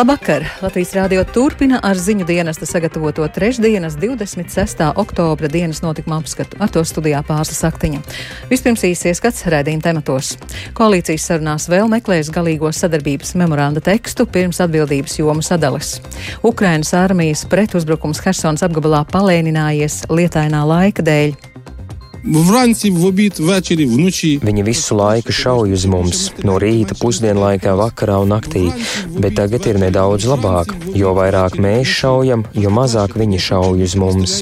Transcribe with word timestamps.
Labvakar! 0.00 0.46
Latvijas 0.62 0.94
rādio 0.96 1.20
turpina 1.28 1.76
ar 1.84 1.98
ziņu 2.00 2.24
dienesta 2.24 2.64
sagatavoto 2.64 3.26
trešdienas 3.36 3.98
26. 4.00 4.78
oktobra 4.96 5.50
dienas 5.52 5.82
notikuma 5.84 6.16
apskatu. 6.22 6.56
Ar 6.56 6.72
to 6.72 6.80
studijā 6.88 7.20
pārsla 7.28 7.58
saktiņa. 7.58 8.00
Vispirms 8.48 8.86
īsi 8.88 9.10
ieskats 9.10 9.44
rēdījuma 9.52 9.84
tematos. 9.84 10.30
Koalīcijas 10.78 11.28
sarunās 11.28 11.68
vēl 11.68 11.92
meklēs 11.92 12.32
galīgo 12.32 12.72
sadarbības 12.72 13.34
memoranda 13.42 13.84
tekstu 13.84 14.24
pirms 14.24 14.62
atbildības 14.64 15.20
jomu 15.20 15.44
sadales. 15.44 15.98
Ukrainas 16.40 16.94
armijas 16.96 17.44
pretuzbrukums 17.52 18.24
Hersons 18.24 18.64
apgabalā 18.64 19.04
palēninājies 19.12 20.06
lietainā 20.08 20.64
laika 20.64 21.04
dēļ. 21.04 21.49
Вранці, 22.25 22.91
в 22.91 23.05
обід, 23.05 23.39
ввечері, 23.39 23.85
вночі. 23.85 24.39
Viņi 24.43 24.63
visu 24.65 24.95
laiku 24.97 25.29
šauj 25.29 25.73
uz 25.77 25.85
mums, 25.85 26.31
no 26.41 26.57
rīta, 26.57 26.97
pusdienlaikā, 26.97 27.75
vakarā 27.77 28.17
un 28.23 28.33
naktī, 28.33 28.73
bet 29.13 29.37
tagad 29.37 29.67
ir 29.69 29.77
nedaudz 29.77 30.25
labāk. 30.25 30.73
Jo 30.97 31.13
vairāk 31.13 31.59
mēs 31.61 31.85
šaujam, 31.85 32.47
jo 32.57 32.73
mazāk 32.73 33.13
viņi 33.13 33.37
šauj 33.37 33.85
uz 33.85 33.93
mums. 33.95 34.41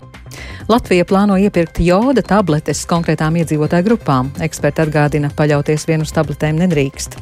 Latvija 0.71 1.03
plāno 1.03 1.35
iepirkt 1.35 1.83
joda 1.83 2.23
tabletes 2.23 2.85
konkrētām 2.87 3.35
iedzīvotāju 3.43 3.83
grupām. 3.89 4.31
Eksperti 4.39 4.85
atgādina, 4.85 5.27
paļauties 5.35 5.83
vien 5.89 6.07
uz 6.07 6.15
tabletēm 6.15 6.63
nedrīkst. 6.63 7.19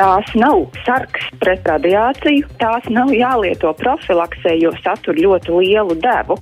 Tās 0.00 0.32
nav 0.32 0.64
sarks 0.86 1.28
pret 1.44 1.68
radiāciju, 1.68 2.48
tās 2.56 2.88
nav 2.88 3.12
jālieto 3.12 3.74
profilaksē, 3.76 4.56
jo 4.56 4.72
satur 4.80 5.20
ļoti 5.20 5.60
lielu 5.60 5.98
devu. 6.00 6.40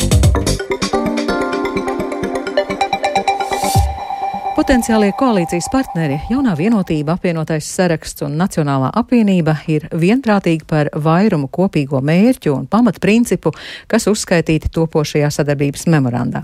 Potenciālie 4.66 5.12
koalīcijas 5.14 5.68
partneri, 5.70 6.16
jaunā 6.26 6.56
vienotība, 6.58 7.20
apvienotais 7.20 7.68
saraksts 7.70 8.24
un 8.26 8.34
Nacionālā 8.40 8.88
apvienība 8.98 9.54
ir 9.70 9.84
vienprātīgi 9.94 10.66
par 10.66 10.90
vairumu 11.06 11.52
kopīgo 11.54 12.00
mērķu 12.02 12.50
un 12.56 12.66
pamatprincipu, 12.66 13.52
kas 13.86 14.10
uzskaitīti 14.10 14.74
topošajā 14.74 15.30
sadarbības 15.38 15.86
memorandā. 15.94 16.42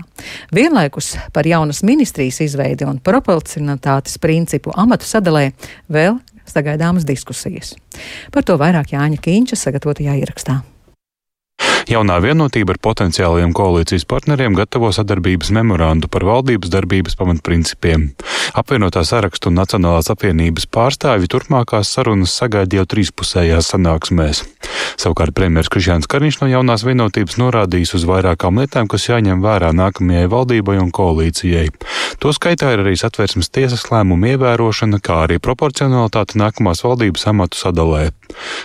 Vienlaikus 0.54 1.16
par 1.34 1.50
jaunas 1.50 1.82
ministrijas 1.82 2.38
izveidi 2.46 2.86
un 2.86 3.02
proporcionalitātes 3.02 4.22
principu 4.22 4.70
amatu 4.78 5.10
sadalē 5.10 5.48
vēl 5.90 6.20
sagaidāmas 6.46 7.02
diskusijas. 7.02 7.74
Par 8.30 8.46
to 8.46 8.54
vairāk 8.54 8.94
Jāņa 8.94 9.18
Kīņša 9.18 9.58
sagatavotajā 9.66 10.20
ierakstā. 10.22 10.62
Jaunā 11.90 12.18
vienotība 12.22 12.76
ar 12.76 12.78
potenciālajiem 12.82 13.52
koalīcijas 13.56 14.04
partneriem 14.06 14.54
gatavo 14.54 14.92
sadarbības 14.94 15.50
memorandu 15.56 16.10
par 16.12 16.26
valdības 16.28 16.70
darbības 16.70 17.18
pamatprincipiem. 17.18 18.12
Apvienotā 18.52 19.00
sarakstu 19.08 19.48
un 19.48 19.56
Nacionālās 19.56 20.10
apvienības 20.12 20.66
pārstāvi 20.68 21.28
turpmākās 21.32 21.88
sarunas 21.94 22.34
sagaida 22.36 22.76
jau 22.76 22.84
trīspusējās 22.92 23.70
sanāksmēs. 23.72 24.42
Savukārt 25.00 25.32
premjeras 25.32 25.70
Krišjāns 25.72 26.08
Kariņš 26.10 26.42
no 26.42 26.48
jaunās 26.50 26.84
vienotības 26.84 27.38
norādījis 27.40 27.94
uz 27.96 28.04
vairākām 28.08 28.60
lietām, 28.60 28.90
kas 28.92 29.08
jāņem 29.08 29.40
vērā 29.40 29.70
nākamajai 29.72 30.28
valdībai 30.28 30.76
un 30.82 30.92
koalīcijai. 30.92 31.70
To 32.20 32.32
skaitā 32.36 32.74
ir 32.74 32.82
arī 32.84 32.92
satversmes 33.00 33.48
tiesas 33.48 33.86
lēmumu 33.88 34.34
ievērošana, 34.34 35.00
kā 35.00 35.22
arī 35.24 35.40
proporcionalitāte 35.40 36.36
nākamās 36.36 36.84
valdības 36.84 37.24
amatu 37.32 37.58
sadalē. 37.58 38.10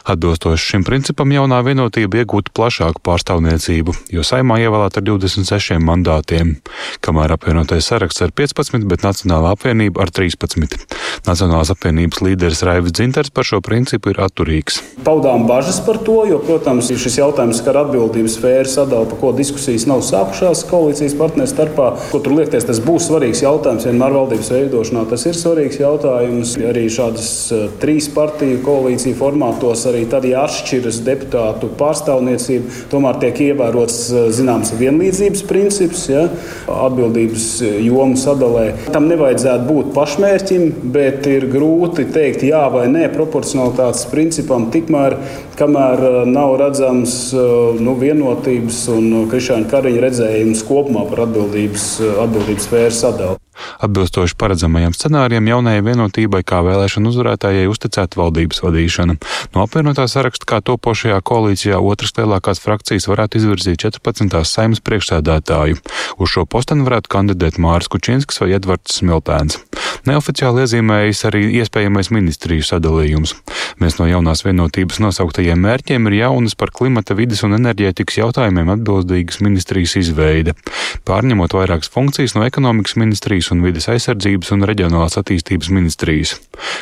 Atbilstoši 0.08 0.72
šim 0.74 0.84
principam 0.88 1.32
jaunā 1.32 1.62
vienotība 1.64 2.22
iegūtu 2.22 2.52
plašāku 2.56 3.02
pārstāvniecību, 3.08 3.96
jo 4.16 4.24
saimā 4.28 4.60
ievēlēta 4.64 5.02
ar 5.02 5.08
26 5.10 5.80
mandātiem, 5.84 6.58
kamēr 7.04 7.36
apvienotais 7.36 7.88
saraksts 7.88 8.24
ar 8.24 8.36
15, 8.36 8.88
bet 8.88 9.04
Nacionālā 9.08 9.56
apvienība 9.56 9.77
ar 10.02 10.10
13. 10.10 10.88
Nacionālās 11.28 11.72
apvienības 11.74 12.22
līderis 12.24 12.64
Raivis 12.66 12.94
Dzinters 12.96 13.32
par 13.34 13.46
šo 13.48 13.60
principu 13.66 14.12
ir 14.14 14.22
atturīgs. 14.24 14.80
Paudām 15.06 15.46
bažas 15.48 15.80
par 15.86 16.00
to, 16.06 16.18
jo, 16.30 16.40
protams, 16.44 16.90
šis 16.90 17.20
jautājums 17.20 17.62
skar 17.62 17.80
atbildības 17.84 18.38
sfēru 18.38 18.72
sadalu, 18.72 19.08
par 19.12 19.20
ko 19.22 19.32
diskusijas 19.38 19.88
nav 19.90 20.04
sākušās 20.08 20.64
koalīcijas 20.70 21.16
partneru 21.20 21.52
starpā. 21.52 21.90
Ko 22.12 22.22
tur 22.24 22.38
liekties, 22.38 22.68
tas 22.68 22.82
būs 22.84 23.08
svarīgs 23.10 23.44
jautājums 23.44 23.88
vienmēr 23.88 24.16
valdības 24.16 24.52
veidošanā. 24.56 25.06
Tas 25.12 25.26
ir 25.30 25.38
svarīgs 25.38 25.80
jautājums 25.82 26.56
arī 26.70 26.86
šādas 26.92 27.30
trīs 27.82 28.10
partiju 28.14 28.62
koalīciju 28.66 29.18
formātos, 29.20 29.86
arī 29.90 30.06
tad, 30.10 30.28
ja 30.28 30.46
atšķiras 30.48 31.02
deputātu 31.08 31.72
pārstāvniecība, 31.80 32.88
tomēr 32.92 33.20
tiek 33.24 33.44
ievērots 33.50 34.00
zināms 34.38 34.74
vienlīdzības 34.80 35.46
princips, 35.50 36.08
ja, 36.12 36.26
atbildības 36.72 37.50
jomu 37.84 38.18
sadalē. 38.20 38.68
Tam 38.94 39.10
nevajadzētu 39.12 39.67
būt 39.68 39.92
pašmērķim, 39.96 40.68
bet 40.94 41.28
ir 41.30 41.48
grūti 41.52 42.08
teikt 42.14 42.46
jā 42.48 42.64
vai 42.74 42.86
nē 42.92 43.08
proporcionalitātes 43.14 44.08
principam, 44.12 44.70
tikmēr, 44.74 45.18
kamēr 45.60 46.28
nav 46.30 46.56
redzams 46.62 47.18
nu, 47.80 47.98
vienotības 48.00 48.84
un 48.96 49.28
Krišāņa 49.32 49.72
Kariņa 49.72 50.06
redzējums 50.08 50.64
kopumā 50.68 51.08
par 51.12 51.28
atbildības, 51.28 51.90
atbildības 52.28 52.70
sfēru 52.70 52.98
sadali. 53.02 53.47
Atbilstoši 53.84 54.38
paredzamajam 54.40 54.96
scenārijam, 54.96 55.48
jaunajai 55.52 55.84
vienotībai 55.86 56.44
kā 56.48 56.62
vēlēšanu 56.66 57.12
uzvarētājai 57.12 57.68
uzticēta 57.72 58.20
valdības 58.20 58.64
vadīšana. 58.66 59.18
No 59.56 59.66
apvienotā 59.66 60.08
saraksta 60.12 60.48
kā 60.50 60.62
topošajā 60.66 61.20
koalīcijā 61.28 61.80
otras 61.80 62.16
lielākās 62.18 62.62
frakcijas 62.64 63.10
varētu 63.12 63.42
izvirzīt 63.42 63.86
14. 63.86 64.42
saimnes 64.48 64.84
priekšsēdētāju. 64.86 65.82
Uz 66.18 66.34
šo 66.34 66.46
posteni 66.50 66.88
varētu 66.88 67.14
kandidēt 67.14 67.62
Māris 67.62 67.92
Kučinskis 67.92 68.42
vai 68.44 68.54
Edvards 68.58 69.00
Smiltēns. 69.02 69.62
Neoficiāli 70.08 70.64
iezīmējas 70.64 71.26
arī 71.28 71.44
iespējamais 71.60 72.10
ministriju 72.16 72.64
sadalījums. 72.64 73.34
Viens 73.82 73.98
no 74.00 74.08
jaunās 74.08 74.44
vienotības 74.46 75.02
nosauktajiem 75.04 75.60
mērķiem 75.64 76.08
ir 76.10 76.18
jaunas 76.22 76.56
par 76.58 76.72
klimata, 76.76 77.18
vidas 77.18 77.44
un 77.44 77.58
enerģētikas 77.58 78.20
jautājumiem 78.22 78.72
atbildīgas 78.78 79.42
ministrijas 79.44 79.98
izveide, 80.00 80.56
pārņemot 81.08 81.56
vairākas 81.58 81.92
funkcijas 81.94 82.38
no 82.38 82.46
ekonomikas 82.48 82.96
ministrijas 83.00 83.52
un 83.56 83.57
vidas 83.66 83.90
aizsardzības 83.94 84.54
un 84.56 84.66
reģionālās 84.70 85.18
attīstības 85.22 85.72
ministrijas. 85.74 86.36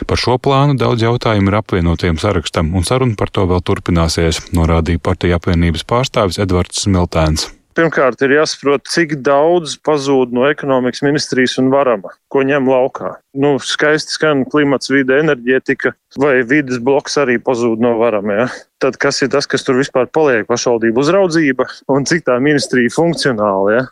Par 0.10 0.22
šo 0.22 0.38
plānu 0.42 0.78
daudz 0.80 1.06
jautājumu 1.06 1.52
ir 1.52 1.60
apvienotiem 1.60 2.20
sarakstam, 2.22 2.74
un 2.76 2.88
saruna 2.88 3.18
par 3.20 3.34
to 3.34 3.48
vēl 3.50 3.64
turpināsies, 3.66 4.48
norādīja 4.56 5.04
partija 5.04 5.40
apvienības 5.40 5.86
pārstāvis 5.88 6.42
Edvards 6.44 6.86
Smiltēns. 6.86 7.50
Pirmkārt, 7.76 8.22
ir 8.24 8.38
jāsaprot, 8.38 8.86
cik 8.88 9.18
daudz 9.26 9.74
pazūd 9.84 10.32
no 10.36 10.46
ekonomikas 10.48 11.04
ministrijas 11.04 11.58
un 11.60 11.68
varama, 11.74 12.14
ko 12.32 12.46
ņem 12.48 12.70
laukā. 12.72 13.18
Nu, 13.36 13.58
skaisti 13.60 14.16
skan 14.16 14.46
klimats, 14.48 14.88
vide, 14.94 15.18
enerģētika, 15.20 15.92
vai 16.16 16.38
vidas 16.48 16.80
bloks 16.80 17.20
arī 17.20 17.36
pazūd 17.44 17.84
no 17.84 17.98
varam. 18.00 18.32
Ja? 18.32 18.48
Tad 18.84 18.98
kas 19.00 19.22
ir 19.24 19.30
tas, 19.32 19.46
kas 19.48 19.64
tur 19.64 19.78
vispār 19.80 20.10
paliek? 20.12 20.44
Pašvaldību 20.50 21.00
uzraudzība 21.00 21.64
un 21.96 22.04
cik 22.08 22.26
tā 22.28 22.36
ministrija 22.44 22.92
funkcionāli. 22.92 23.78
Ja? 23.78 23.84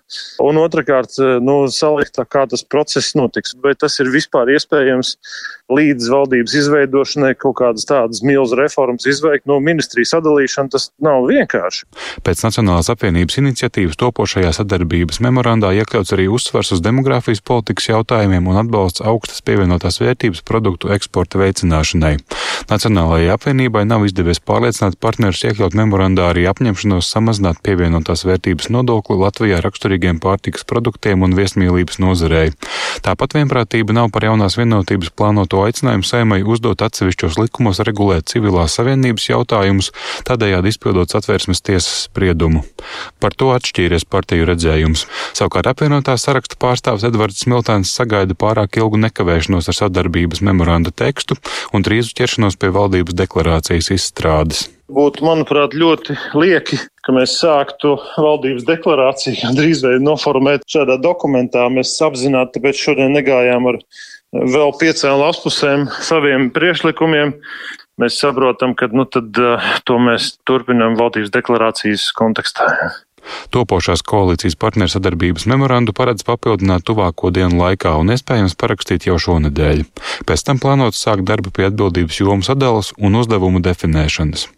Un 0.43 0.59
otrkārt, 0.59 1.15
nu, 1.39 1.55
salikt, 1.71 2.19
kā 2.27 2.43
tas 2.51 2.65
process 2.67 3.15
notiks. 3.15 3.55
Vai 3.63 3.77
tas 3.79 3.95
ir 4.03 4.11
vispār 4.11 4.51
iespējams 4.51 5.13
līdz 5.71 6.09
valdības 6.11 6.55
izveidošanai 6.59 7.31
kaut 7.39 7.55
kādas 7.61 7.87
tādas 7.87 8.19
milzu 8.27 8.59
reformas 8.59 9.07
izveikt? 9.07 9.45
No 9.47 9.61
ministrijas 9.63 10.11
sadalīšana 10.17 10.75
tas 10.75 10.89
nav 10.99 11.29
vienkārši. 11.31 11.87
Pēc 12.27 12.43
Nacionālās 12.43 12.91
apvienības 12.91 13.39
iniciatīvas 13.39 13.95
topošajā 14.03 14.51
sadarbības 14.59 15.23
memorandā 15.23 15.71
iekļauts 15.79 16.11
arī 16.17 16.27
uzsvars 16.27 16.73
uz 16.75 16.83
demogrāfijas 16.83 17.39
politikas 17.39 17.87
jautājumiem 17.87 18.51
un 18.51 18.59
atbalsts 18.65 19.05
augstas 19.07 19.39
pievienotās 19.47 20.01
vērtības 20.03 20.43
produktu 20.43 20.91
eksporta 20.91 21.39
veicināšanai. 21.39 22.17
Nacionālajai 22.67 23.31
apvienībai 23.31 23.87
nav 23.87 24.03
izdevies 24.11 24.43
pārliecināt 24.43 24.72
partnerus 25.03 25.43
iekļaut 25.45 25.75
memorandā 25.77 26.29
arī 26.31 26.45
apņemšanos 26.49 27.09
samazināt 27.13 27.59
pievienotās 27.65 28.25
vērtības 28.25 28.71
nodokli 28.73 29.17
Latvijā 29.19 29.59
raksturīgiem 29.63 30.19
pārtikas 30.23 30.65
produktiem 30.69 31.21
un 31.25 31.35
viesmīlības 31.37 31.99
nozarei. 32.03 32.51
Tāpat 33.05 33.35
vienprātība 33.37 33.95
nav 33.95 34.09
par 34.15 34.25
jaunās 34.27 34.57
vienotības 34.57 35.11
plānoto 35.17 35.61
aicinājumu 35.67 36.07
saimai 36.07 36.41
uzdot 36.43 36.81
atsevišķos 36.85 37.37
likumos 37.41 37.81
regulēt 37.83 38.31
civilās 38.33 38.77
savienības 38.79 39.29
jautājumus, 39.29 39.91
tādējādi 40.27 40.73
izpildot 40.73 41.13
satvērsmes 41.13 41.61
tiesas 41.61 42.07
spriedumu. 42.07 42.63
Par 43.19 43.35
to 43.37 43.51
atšķīries 43.55 44.07
partiju 44.09 44.47
redzējums. 44.49 45.05
Savukārt 45.37 45.69
apvienotā 45.73 46.17
saraksta 46.19 46.59
pārstāvs 46.61 47.05
Edvards 47.07 47.43
Smiltēns 47.43 47.93
sagaida 47.93 48.37
pārāk 48.37 48.79
ilgu 48.81 49.01
nekavēšanos 49.05 49.69
ar 49.69 49.79
sadarbības 49.83 50.43
memoranda 50.45 50.93
tekstu 50.93 51.37
un 51.73 51.85
drīzu 51.85 52.15
ķeršanos 52.19 52.59
pie 52.59 52.71
valdības 52.73 53.19
deklarācijas 53.23 53.93
izstrādes. 53.97 54.69
Būtu, 54.91 55.23
manuprāt, 55.23 55.71
ļoti 55.79 56.17
lieki, 56.35 56.75
ka 57.05 57.13
mēs 57.15 57.37
sāktu 57.39 57.93
valdības 58.19 58.65
deklarāciju 58.67 59.37
gandrīz 59.45 59.83
vai 59.85 59.95
noformēt 60.03 60.67
šādā 60.67 60.97
dokumentā. 60.99 61.69
Mēs 61.71 61.95
apzināti, 62.03 62.57
tāpēc 62.57 62.81
šodien 62.81 63.15
negājām 63.15 63.69
ar 63.71 63.79
vēl 64.33 64.75
piecām 64.81 65.21
laspusēm 65.21 65.87
saviem 66.03 66.49
priešlikumiem. 66.51 67.37
Mēs 68.01 68.17
saprotam, 68.19 68.73
ka 68.75 68.89
nu, 68.91 69.05
tad, 69.05 69.31
to 69.85 69.97
mēs 70.01 70.33
turpinām 70.49 70.97
valdības 70.99 71.31
deklarācijas 71.31 72.09
kontekstā. 72.17 72.67
Topošās 73.55 74.01
koalīcijas 74.03 74.57
partneru 74.59 74.91
sadarbības 74.91 75.45
memorandu 75.47 75.93
paredz 75.95 76.25
papildināt 76.27 76.83
tuvāko 76.89 77.31
dienu 77.31 77.61
laikā 77.61 77.93
un 78.01 78.11
iespējams 78.17 78.57
parakstīt 78.59 79.07
jau 79.07 79.15
šonadēļ. 79.27 79.85
Pēc 80.27 80.43
tam 80.43 80.59
plānots 80.59 80.99
sākt 81.05 81.23
darbu 81.29 81.53
pie 81.55 81.69
atbildības 81.69 82.19
jomu 82.19 82.43
sadalas 82.43 82.91
un 82.97 83.21
uzdevumu 83.21 83.63
definēšanas. 83.63 84.49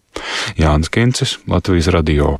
Jānis 0.59 0.89
Kincis, 0.93 1.37
Latvijas 1.49 1.87
radio. 1.93 2.35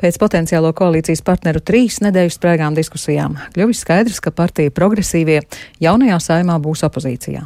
Pēc 0.00 0.16
potenciālo 0.18 0.72
koalīcijas 0.76 1.22
partneru 1.24 1.60
trīs 1.62 2.00
nedēļu 2.02 2.32
sprēgām 2.34 2.74
diskusijām 2.74 3.36
kļuvis 3.54 3.82
skaidrs, 3.84 4.20
ka 4.24 4.32
partija 4.34 4.72
progresīvie 4.74 5.38
jaunajā 5.82 6.18
saimā 6.22 6.56
būs 6.62 6.82
opozīcijā. 6.88 7.44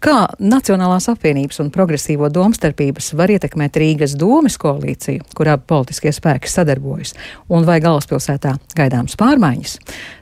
Kā 0.00 0.16
Nacionālās 0.40 1.10
apvienības 1.12 1.60
un 1.64 1.72
progresīvo 1.74 2.30
domstarpības 2.32 3.12
var 3.18 3.34
ietekmēt 3.36 3.76
Rīgas 3.82 4.16
domas 4.20 4.56
koalīciju, 4.60 5.26
kurā 5.36 5.58
politiskie 5.58 6.14
spēki 6.16 6.50
sadarbojas, 6.50 7.16
un 7.52 7.68
vai 7.68 7.80
galvaspilsētā 7.84 8.56
gaidāms 8.78 9.18
pārmaiņas? 9.20 9.76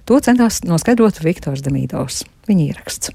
To 0.08 0.18
centās 0.24 0.64
noskaidrot 0.66 1.22
Viktors 1.22 1.62
Demīdovs. 1.66 2.24
Viņa 2.48 2.70
ieraksts. 2.72 3.14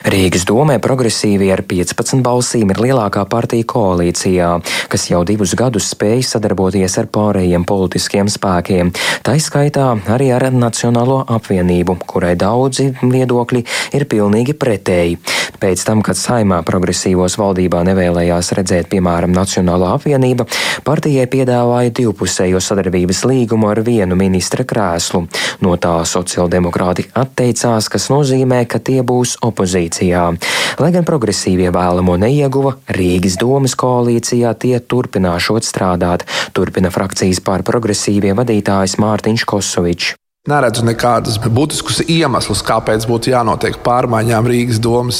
Rīgas 0.00 0.46
domē 0.48 0.78
progresīvi 0.80 1.50
ar 1.52 1.60
15 1.68 2.22
balsīm 2.24 2.70
ir 2.72 2.78
lielākā 2.80 3.20
partija 3.28 3.66
koalīcijā, 3.68 4.46
kas 4.88 5.02
jau 5.10 5.18
divus 5.28 5.52
gadus 5.52 5.90
spēj 5.92 6.22
sadarboties 6.24 6.94
ar 7.02 7.08
pārējiem 7.12 7.66
politiskiem 7.68 8.30
spēkiem. 8.32 8.94
Tā 9.20 9.34
izskaitā 9.36 9.90
arī 10.08 10.30
ar 10.32 10.46
Nacionālo 10.56 11.18
apvienību, 11.28 11.98
kurai 12.08 12.32
daudzi 12.32 12.86
viedokļi 13.02 13.62
ir 13.98 14.06
pilnīgi 14.08 14.54
pretēji. 14.56 15.18
Pēc 15.60 15.84
tam, 15.84 16.00
kad 16.00 16.16
saimā 16.16 16.62
progresīvos 16.64 17.36
valdībā 17.36 17.84
nevēlējās 17.90 18.54
redzēt, 18.56 18.88
piemēram, 18.94 19.36
Nacionālā 19.36 19.92
apvienība, 19.98 20.48
partijai 20.86 21.28
piedāvāja 21.28 21.92
divpusējo 22.00 22.64
sadarbības 22.64 23.20
līgumu 23.28 23.68
ar 23.68 23.82
vienu 23.84 24.16
ministra 24.16 24.64
krēslu. 24.64 25.26
No 25.60 25.76
tā 25.76 25.98
sociāldemokrāti 26.08 27.10
atteicās, 27.12 27.92
kas 27.92 28.08
nozīmē, 28.08 28.64
ka 28.64 28.80
tie 28.80 29.02
būs 29.04 29.36
opozīcija 29.44 29.89
koalīcijā. 29.90 30.38
Lai 30.80 30.92
gan 30.92 31.04
progresīvie 31.04 31.70
vēlamo 31.70 32.16
neieguva, 32.16 32.78
Rīgas 32.88 33.38
domas 33.38 33.74
koalīcijā 33.74 34.54
tie 34.58 34.80
turpināšot 34.80 35.64
strādāt, 35.64 36.24
turpina 36.52 36.90
frakcijas 36.90 37.40
pār 37.40 37.62
progresīvie 37.62 38.34
vadītājs 38.34 38.98
Mārtiņš 38.98 39.44
Kosovičs. 39.44 40.19
Neredzu 40.48 40.86
nekādus 40.88 41.34
būtiskus 41.52 41.98
iemeslus, 42.08 42.62
kāpēc 42.64 43.04
būtu 43.04 43.28
jānotiek 43.28 43.74
pārmaiņām 43.84 44.46
Rīgas 44.48 44.78
domas 44.80 45.18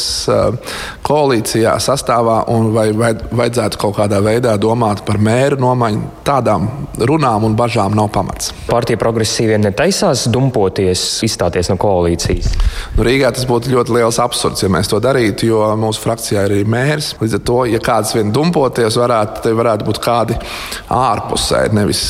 koalīcijā, 1.04 1.74
sastāvā, 1.76 2.38
un 2.48 2.70
vai 2.72 2.86
vajadzētu 2.94 3.82
kaut 3.82 3.98
kādā 3.98 4.22
veidā 4.24 4.54
domāt 4.56 5.02
par 5.04 5.20
mēru 5.20 5.58
nomaiņu. 5.60 6.08
Tādām 6.24 6.64
runām 7.04 7.44
un 7.50 7.58
bažām 7.58 7.92
nav 8.00 8.08
pamats. 8.16 8.54
Partija 8.70 8.96
progresīvie 9.04 9.60
netaisās 9.60 10.24
dumpoties, 10.32 11.04
izstāties 11.28 11.68
no 11.68 11.76
koalīcijas. 11.84 12.56
Nu, 12.96 13.04
Rīgā 13.04 13.34
tas 13.36 13.44
būtu 13.44 13.76
ļoti 13.76 13.98
liels 14.00 14.22
absurds, 14.24 14.64
ja 14.64 14.72
mēs 14.72 14.88
to 14.88 15.04
darītu, 15.04 15.52
jo 15.52 15.68
mūsu 15.84 16.00
frakcijā 16.00 16.48
ir 16.48 16.56
arī 16.56 16.64
mērs. 16.64 17.12
Līdz 17.20 17.42
ar 17.42 17.46
to, 17.52 17.60
ja 17.76 17.84
kāds 17.92 18.16
vien 18.16 18.32
dumpoties, 18.32 18.96
varētu, 19.04 19.52
varētu 19.52 19.92
būt 19.92 20.04
kādi 20.08 20.40
ārpusē, 20.88 21.66
nevis 21.76 22.04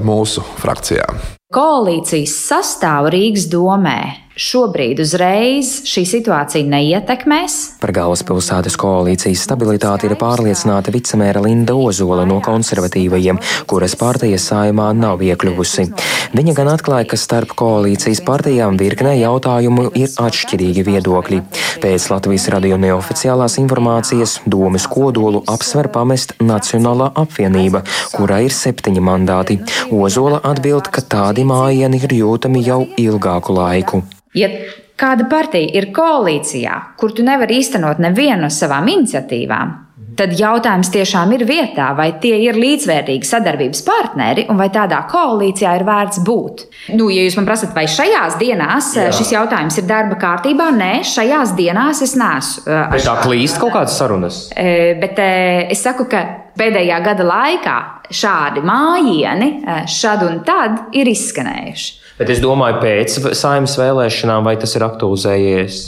mūsu 0.00 0.48
frakcijā. 0.64 1.12
Koalīcijas 1.54 2.32
sastāvu 2.48 3.12
Rīgas 3.14 3.44
domē 3.52 3.98
šobrīd 4.34 4.98
uzreiz 5.02 5.70
šī 5.86 6.02
situācija 6.08 6.66
neietekmēs. 6.66 7.78
Par 7.82 7.92
galvaspilsētas 7.94 8.76
koalīcijas 8.80 9.44
stabilitāti 9.46 10.08
ir 10.08 10.16
pārliecināta 10.18 10.92
vicemēra 10.94 11.42
Linda 11.44 11.76
Ozola 11.78 12.24
no 12.26 12.40
konservatīvajiem, 12.44 13.38
kuras 13.70 13.94
partijas 14.00 14.48
saimā 14.50 14.90
nav 14.98 15.22
iekļuvusi. 15.22 15.86
Viņa 16.34 16.54
gan 16.56 16.72
atklāja, 16.72 17.06
ka 17.12 17.18
starp 17.20 17.54
koalīcijas 17.58 18.24
partijām 18.26 18.78
virknē 18.80 19.14
jautājumu 19.20 19.92
ir 19.94 20.10
atšķirīgi 20.18 20.82
viedokļi. 20.88 21.40
Pēc 21.84 22.08
Latvijas 22.10 22.48
radio 22.54 22.78
neoficiālās 22.80 23.58
informācijas 23.62 24.40
domas 24.50 24.88
kodolu 24.90 25.44
apsver 25.50 25.90
pamest 25.94 26.34
Nacionālā 26.42 27.12
apvienība, 27.22 27.84
kurā 28.16 28.42
ir 28.48 28.56
septiņi 28.56 29.04
mandāti. 29.04 29.60
Ozola 29.94 30.42
atbild, 30.42 30.90
ka 30.90 31.06
tādi 31.06 31.46
mājieni 31.46 32.02
ir 32.02 32.18
jūtami 32.18 32.66
jau 32.66 32.82
ilgāku 32.98 33.54
laiku. 33.54 34.02
Ja 34.34 34.50
kāda 34.98 35.28
partija 35.30 35.70
ir 35.78 35.90
koalīcijā, 35.94 36.74
kur 36.98 37.14
tu 37.14 37.24
nevari 37.26 37.60
īstenot 37.60 38.02
nevienu 38.02 38.46
no 38.46 38.52
savām 38.52 38.88
iniciatīvām, 38.90 39.80
tad 40.18 40.34
jautājums 40.38 40.90
tiešām 40.94 41.32
ir 41.36 41.44
vietā, 41.48 41.88
vai 41.96 42.08
tie 42.22 42.36
ir 42.44 42.58
līdzvērtīgi 42.58 43.26
sadarbības 43.26 43.82
partneri 43.86 44.44
un 44.50 44.58
vai 44.58 44.68
tādā 44.74 45.00
koalīcijā 45.10 45.72
ir 45.78 45.84
vērts 45.86 46.20
būt. 46.26 46.64
Nu, 46.98 47.08
ja 47.10 47.24
jūs 47.24 47.38
man 47.38 47.48
prasat, 47.48 47.74
vai 47.76 47.86
šajās 47.90 48.38
dienās 48.38 48.92
Jā. 48.98 49.08
šis 49.14 49.34
jautājums 49.34 49.78
ir 49.80 49.88
darba 49.88 50.18
kārtībā, 50.20 50.70
nē, 50.76 50.92
šajās 51.08 51.56
dienās 51.58 52.04
es 52.06 52.14
neesmu. 52.20 52.64
Bet 52.92 53.06
tā 53.06 53.16
klīst 53.24 53.58
kaut 53.62 53.74
kādas 53.74 53.98
sarunas. 53.98 54.44
Bet 54.54 55.18
es 55.24 55.82
saku, 55.82 56.06
ka 56.10 56.22
pēdējā 56.58 57.00
gada 57.04 57.26
laikā 57.26 57.76
šādi 58.14 58.62
mājieni 58.66 59.50
šad 59.90 60.26
un 60.28 60.40
tad 60.46 60.94
ir 60.94 61.10
izskanējuši. 61.10 62.03
Bet 62.18 62.30
es 62.30 62.42
domāju, 62.42 62.78
pēc 62.82 63.16
saimnes 63.34 63.74
vēlēšanām, 63.80 64.44
vai 64.46 64.54
tas 64.60 64.76
ir 64.78 64.84
aktualizējies? 64.86 65.80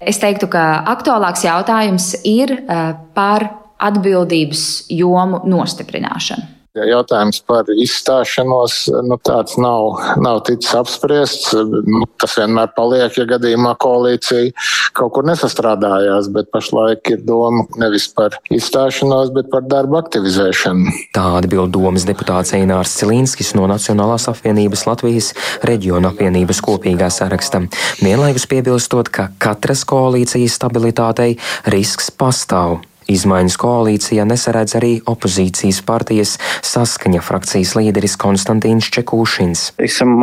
Es 0.00 0.20
teiktu, 0.20 0.50
ka 0.52 0.64
aktuālāks 0.92 1.46
jautājums 1.46 2.10
ir 2.28 2.52
eh, 2.58 2.90
par 3.16 3.48
atbildības 3.80 4.66
jomu 4.92 5.40
nostiprināšanu. 5.48 6.55
Jautājums 6.76 7.40
par 7.48 7.68
izstāšanos 7.72 8.78
nu, 9.06 9.16
tāds 9.24 9.56
nav, 9.60 10.00
nav 10.20 10.42
ticis 10.48 10.74
apspriests. 10.76 11.54
Nu, 11.56 12.04
tas 12.20 12.36
vienmēr 12.38 12.72
paliek, 12.76 13.16
ja 13.16 13.26
gadījumā 13.30 13.74
koalīcija 13.80 14.52
kaut 14.96 15.14
kur 15.16 15.26
nesastrādājās, 15.28 16.30
bet 16.32 16.50
pašlaik 16.54 17.12
ir 17.12 17.22
doma 17.26 17.66
nevis 17.80 18.08
par 18.16 18.38
izstāšanos, 18.52 19.32
bet 19.36 19.50
par 19.52 19.64
darbu 19.68 19.98
aktivizēšanu. 20.00 20.94
Tā 21.16 21.26
atbild 21.40 21.74
domas 21.74 22.06
deputāts 22.08 22.54
Einārs 22.56 22.96
Cilīnskis 23.00 23.54
no 23.58 23.68
Nacionālās 23.70 24.28
apvienības 24.32 24.86
Latvijas 24.88 25.32
reģiona 25.66 26.12
apvienības 26.14 26.62
kopīgā 26.64 27.10
saraksta. 27.12 27.64
Vienlaikus 28.00 28.48
piebilstot, 28.50 29.12
ka 29.12 29.30
katras 29.42 29.84
koalīcijas 29.88 30.56
stabilitātei 30.60 31.34
risks 31.72 32.12
pastāv. 32.12 32.80
Izmaiņas 33.06 33.56
koalīcijā 33.62 34.24
nesaredz 34.26 34.74
arī 34.78 34.92
opozīcijas 35.06 35.78
partijas 35.86 36.36
saskaņa 36.66 37.22
frakcijas 37.22 37.76
līderis 37.78 38.16
Konstantīns 38.18 38.88
Čekūšins. 38.96 39.62
Teiksim, 39.78 40.16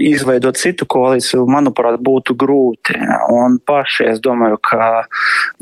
izveidot 0.00 0.56
citu 0.56 0.86
koalīciju, 0.88 1.44
manuprāt, 1.50 1.98
būtu 2.00 2.36
grūti. 2.38 2.96
Un 3.32 3.58
paši 3.60 4.08
es 4.14 4.22
domāju, 4.24 4.56
ka 4.64 5.04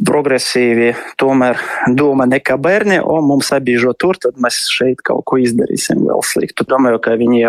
progresīvi 0.07 0.93
tomēr 1.21 1.59
doma 1.99 2.29
ne 2.31 2.39
kā 2.45 2.55
bērni, 2.61 3.01
o 3.03 3.19
mums 3.25 3.51
abīžo 3.57 3.97
tur, 3.99 4.21
tad 4.23 4.39
mēs 4.39 4.63
šeit 4.71 5.03
kaut 5.07 5.25
ko 5.27 5.41
izdarīsim 5.43 6.05
vēl 6.07 6.23
sliktu. 6.27 6.69
Domāju, 6.71 7.03
ka 7.03 7.17
viņi 7.19 7.43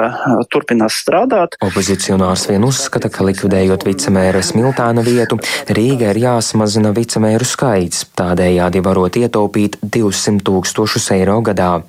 turpinās 0.51 0.97
strādāt. 1.03 1.59
Opozicionārs 1.61 2.47
vien 2.49 2.65
uzskata, 2.65 3.11
ka 3.13 3.27
likvidējot 3.27 3.85
vicemēra 3.85 4.41
Smiltāna 4.45 5.05
vietu, 5.05 5.37
Rīga 5.69 6.11
ir 6.15 6.23
jāsamazina 6.25 6.95
vicemēru 6.95 7.45
skaits, 7.47 8.07
tādējādi 8.17 8.81
varot 8.83 9.10
plānot 9.11 9.19
ietaupīt 9.19 9.77
200 9.83 10.41
tūkstošus 10.43 11.11
eiro 11.11 11.41
gadā. 11.41 11.83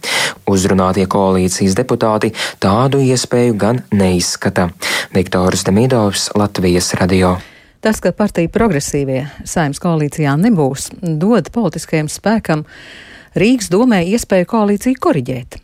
Uzrunātie 0.47 1.07
koalīcijas 1.07 1.75
deputāti 1.77 2.33
tādu 2.61 3.01
iespēju 3.01 3.57
gan 3.57 3.83
neizskata. 3.93 4.71
Viktors 5.15 5.65
Demidovs, 5.65 6.31
Latvijas 6.35 6.95
radio. 6.95 7.39
Tas, 7.81 8.01
ka 8.01 8.13
partija 8.13 8.49
progresīvie 8.49 9.27
saimnes 9.45 9.81
koalīcijā 9.83 10.37
nebūs, 10.39 10.93
dod 11.03 11.51
politiskajam 11.53 12.09
spēkam 12.09 12.65
Rīgas 13.35 13.71
domē 13.71 14.05
iespēju 14.07 14.47
koalīciju 14.47 15.01
koriģēt. 15.01 15.59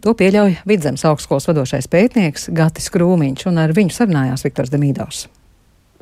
To 0.00 0.14
pieļauj 0.14 0.62
Vidzemes 0.66 1.04
augstskolas 1.04 1.48
vadošais 1.48 1.88
pētnieks 1.88 2.50
Gatis 2.54 2.90
Krūmiņš, 2.94 3.48
un 3.50 3.58
ar 3.58 3.74
viņu 3.76 3.96
sarunājās 3.96 4.46
Viktors 4.46 4.72
Demīdovs 4.72 5.26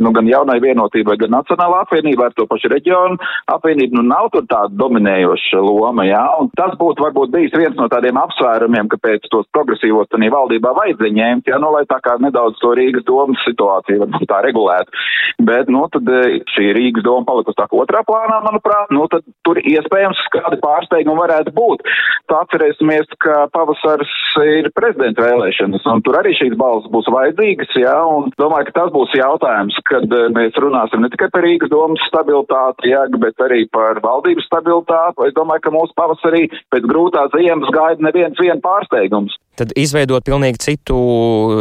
nu, 0.00 0.12
gan 0.16 0.28
jaunai 0.28 0.58
vienotībai, 0.62 1.16
gan 1.20 1.34
nacionālā 1.37 1.82
apvienībai 1.84 2.28
ar 2.30 2.37
to 2.37 2.46
pašu 2.50 2.70
reģionu. 2.72 3.18
Apvienību, 3.52 3.99
nu 3.99 4.04
nav 4.06 4.30
tur 4.32 4.46
tāda 4.50 4.72
dominējoša 4.80 5.61
loma, 5.64 6.06
jā, 6.08 6.22
un 6.40 6.50
tas 6.58 6.75
būtu 6.80 7.04
varbūt 7.04 7.32
bijis 7.34 7.56
viens 7.58 7.76
no 7.78 7.88
tādiem 7.92 8.18
apsvērumiem, 8.20 8.88
kāpēc 8.92 9.28
tos 9.32 9.49
progresīvos 9.56 10.11
tanī 10.12 10.30
valdībā 10.32 10.72
vajadzēja 10.78 11.16
ņemt, 11.18 11.50
jā, 11.52 11.61
nu, 11.62 11.72
lai 11.75 11.84
tā 11.90 11.99
kā 12.04 12.16
nedaudz 12.22 12.61
to 12.62 12.72
Rīgas 12.78 13.06
domas 13.08 13.42
situāciju 13.46 14.04
varbūt 14.04 14.28
tā 14.30 14.40
regulētu. 14.46 15.04
Bet, 15.42 15.70
nu, 15.72 15.84
tad 15.92 16.08
e, 16.08 16.40
šī 16.54 16.72
Rīgas 16.76 17.06
doma 17.06 17.26
palikusi 17.28 17.58
tā 17.58 17.68
kā 17.68 17.78
otrā 17.82 18.02
plānā, 18.06 18.40
manuprāt, 18.46 18.92
nu, 18.94 19.06
tad 19.12 19.26
tur 19.46 19.61
iespējams 19.61 20.20
kādi 20.34 20.61
pārsteigumi 20.62 21.25
varētu 21.25 21.54
būt. 21.56 21.84
Tā 22.30 22.42
atcerēsimies, 22.46 23.11
ka 23.22 23.46
pavasars 23.54 24.12
ir 24.46 24.70
prezidenta 24.76 25.25
vēlēšanas, 25.26 25.87
un 25.92 26.02
tur 26.06 26.18
arī 26.20 26.34
šīs 26.38 26.56
balss 26.58 26.90
būs 26.92 27.11
vajadzīgas, 27.12 27.75
jā, 27.82 27.96
un 28.08 28.30
domāju, 28.40 28.70
ka 28.70 28.76
tas 28.80 28.92
būs 28.94 29.14
jautājums, 29.18 29.78
kad 29.88 30.06
eh, 30.06 30.28
mēs 30.34 30.58
runāsim 30.62 31.02
ne 31.04 31.10
tikai 31.12 31.30
par 31.32 31.44
Rīgas 31.46 31.72
domas 31.72 32.02
stabilitāti, 32.08 32.92
jā, 32.92 33.04
bet 33.22 33.44
arī 33.44 33.64
par 33.72 34.00
valdības 34.04 34.48
stabilitāti. 34.48 35.28
Es 35.28 35.36
domāju, 35.38 35.66
ka 35.66 35.74
mūsu 35.74 35.96
pavasarī 35.98 36.44
pēc 36.72 36.88
grūtās 36.90 37.32
ziemas 37.36 37.72
gaida 37.74 38.08
neviens 38.08 38.38
vien 38.40 38.62
pārsteigums. 38.64 39.36
Tad 39.59 39.73
izveidot 39.78 40.25
pilnīgi 40.26 40.61
citu 40.62 40.97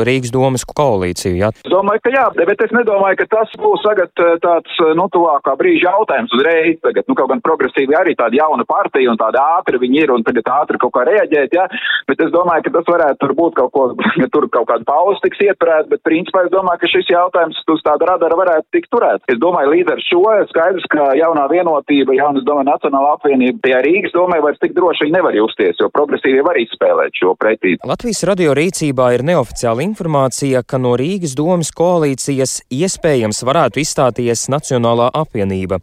Rīgas 0.07 0.33
domas 0.33 0.65
koalīciju. 0.67 1.35
Ja? 1.39 1.51
Es 1.51 1.71
domāju, 1.71 2.03
ka 2.05 2.13
jā, 2.13 2.25
bet 2.37 2.63
es 2.65 2.73
nedomāju, 2.75 3.19
ka 3.21 3.27
tas 3.35 3.53
būs 3.61 3.83
tagad 3.85 4.23
eh, 4.23 4.35
tāds, 4.43 4.75
eh, 4.83 4.93
nu, 4.97 5.07
tuvākā 5.13 5.55
brīža 5.59 5.91
jautājums 5.91 6.35
uzreiz. 6.37 6.79
Tagad, 6.85 7.07
nu, 7.09 7.17
kaut 7.19 7.31
gan 7.33 7.43
progresīvi 7.43 7.97
arī 7.97 8.15
tāda 8.19 8.39
jauna 8.39 8.65
partija 8.67 9.11
un 9.11 9.19
tāda 9.19 9.43
ātri 9.57 9.81
viņi 9.81 10.03
ir 10.05 10.15
un 10.15 10.25
tagad 10.27 10.49
ātri 10.61 10.81
kaut 10.81 10.93
kā 10.95 11.05
reaģēt, 11.09 11.55
jā, 11.57 11.67
bet 12.09 12.23
es 12.23 12.31
domāju, 12.33 12.65
ka 12.67 12.75
tas 12.77 12.89
varētu 12.89 13.21
tur 13.23 13.35
būt 13.37 13.57
kaut 13.59 13.73
ko, 13.75 13.87
ja 14.21 14.29
tur 14.33 14.47
kaut 14.53 14.69
kāda 14.71 14.87
pauze 14.87 15.21
tiks 15.25 15.43
ieturēta, 15.47 15.89
bet 15.91 16.03
principā 16.07 16.45
es 16.47 16.53
domāju, 16.53 16.83
ka 16.83 16.91
šis 16.91 17.11
jautājums 17.11 17.59
uz 17.71 17.83
tāda 17.85 18.13
radara 18.13 18.39
varētu 18.39 18.67
tikt 18.75 18.91
turēts. 18.93 19.27
Es 19.31 19.39
domāju, 19.41 19.73
līdz 19.75 19.95
ar 19.95 20.03
šo 20.07 20.23
skaidrs, 20.51 20.87
ka 20.91 21.11
jaunā 21.17 21.47
vienotība, 21.51 22.15
jaunas 22.17 22.45
domāju, 22.47 22.69
Nacionāla 22.71 23.15
apvienība, 23.17 23.59
tajā 23.65 23.81
Rīgas 23.85 24.13
domāju, 24.15 24.45
vairs 24.45 24.61
tik 24.61 24.75
droši 24.77 25.09
nevar 25.11 25.35
justies, 25.35 25.79
jo 25.81 25.89
progresīvi 25.93 26.43
var 26.45 26.59
izspēlēt 26.61 27.17
šo 27.17 27.33
pretī. 27.39 27.75
Latvijas 27.81 28.19
radio 28.29 28.51
rīcībā 28.53 29.07
ir 29.15 29.23
neoficiāla 29.25 29.81
informācija, 29.81 30.59
ka 30.61 30.77
no 30.77 30.91
Rīgas 30.99 31.31
domas 31.33 31.71
koalīcijas 31.73 32.59
iespējams 32.69 33.41
varētu 33.47 33.81
izstāties 33.81 34.45
Nacionālā 34.53 35.07
apvienība. 35.17 35.79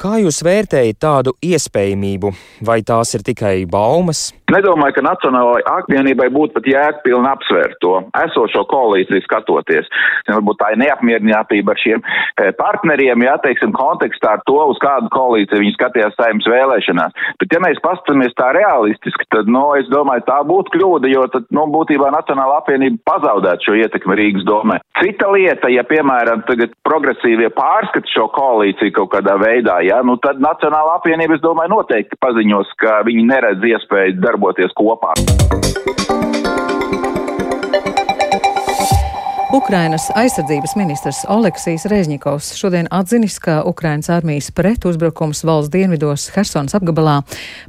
Kā 0.00 0.16
jūs 0.22 0.40
vērtējat 0.46 1.02
tādu 1.04 1.36
iespējamību? 1.44 2.32
Vai 2.64 2.80
tās 2.88 3.12
ir 3.18 3.26
tikai 3.26 3.58
baumas? 3.68 4.30
Nedomāju, 4.52 4.96
ka 4.96 5.04
Nacionālajai 5.04 5.62
apvienībai 5.76 6.26
būtu 6.32 6.56
pat 6.56 6.66
jēgpilni 6.68 7.28
apsvērt 7.30 7.78
to 7.84 7.92
esošo 8.20 8.64
koalīciju 8.68 9.24
skatoties. 9.24 9.88
Varbūt 10.28 10.60
tā 10.60 10.72
ir 10.74 10.80
neapmierinātība 10.82 11.72
ar 11.72 11.80
šiem 11.80 12.02
eh, 12.02 12.50
partneriem, 12.58 13.24
jā, 13.24 13.36
teiksim, 13.44 13.72
kontekstā 13.76 14.36
ar 14.36 14.44
to, 14.48 14.58
uz 14.72 14.80
kādu 14.82 15.08
koalīciju 15.14 15.62
viņi 15.62 15.76
skatījās 15.76 16.16
saimnes 16.18 16.48
vēlēšanās. 16.52 17.16
Bet 17.40 17.56
ja 17.56 17.62
mēs 17.64 17.80
paskatāmies 17.84 18.36
tā 18.40 18.50
realistiski, 18.56 19.28
tad, 19.32 19.48
nu, 19.48 19.70
es 19.80 19.88
domāju, 19.92 20.26
tā 20.28 20.42
būtu 20.48 20.76
kļūda, 20.76 21.12
jo 21.12 21.24
tad, 21.32 21.41
nu, 21.50 21.66
būtībā 21.74 22.10
Nacionāla 22.14 22.60
apvienība 22.60 23.00
pazaudētu 23.08 23.68
šo 23.68 23.76
ietekmi 23.80 24.18
Rīgas 24.18 24.46
domē. 24.48 24.78
Cita 25.00 25.30
lieta, 25.34 25.70
ja, 25.72 25.84
piemēram, 25.88 26.44
tagad 26.48 26.74
progresīvie 26.86 27.50
pārskata 27.56 28.14
šo 28.14 28.28
koalīciju 28.36 28.94
kaut 29.00 29.12
kādā 29.16 29.38
veidā, 29.42 29.80
jā, 29.86 30.02
nu, 30.06 30.18
tad 30.22 30.42
Nacionāla 30.42 30.98
apvienība, 31.00 31.38
es 31.38 31.44
domāju, 31.44 31.74
noteikti 31.76 32.20
paziņos, 32.22 32.76
ka 32.82 33.00
viņi 33.08 33.28
neredz 33.32 33.70
iespēju 33.72 34.20
darboties 34.22 34.76
kopā. 34.78 35.16
Ukrainas 39.52 40.06
aizsardzības 40.16 40.72
ministrs 40.80 41.18
Oleksijas 41.28 41.84
Režņikovs 41.92 42.54
šodien 42.56 42.88
atzinis, 42.88 43.36
ka 43.36 43.58
Ukrainas 43.68 44.08
armijas 44.08 44.48
pretuzbrukums 44.56 45.44
valsts 45.44 45.72
dienvidos 45.74 46.30
Hersons 46.32 46.72
apgabalā 46.78 47.18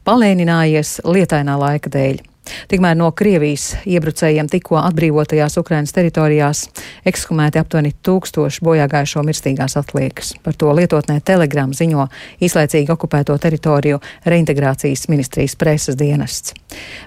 palēninājies 0.08 1.02
lietainā 1.04 1.60
laika 1.60 1.92
dēļ. 1.92 2.24
Tikmēr 2.68 2.98
no 3.00 3.10
Krievijas 3.16 3.78
iebrucējiem 3.88 4.50
tikko 4.52 4.78
atbrīvotajās 4.82 5.58
Ukrainas 5.62 5.94
teritorijās 5.96 6.66
ekshumēti 7.08 7.62
aptuveni 7.62 7.94
tūkstoši 8.04 8.64
bojāgājušo 8.68 9.24
mirstīgās 9.24 9.78
atliekas. 9.80 10.34
Par 10.44 10.58
to 10.60 10.74
lietotnē 10.76 11.20
Telegram 11.26 11.74
ziņo 11.74 12.08
īslaicīgi 12.44 12.92
okupēto 12.94 13.38
teritoriju 13.40 14.02
reintegrācijas 14.28 15.08
ministrijas 15.12 15.56
preses 15.60 16.00
dienests. 16.00 16.56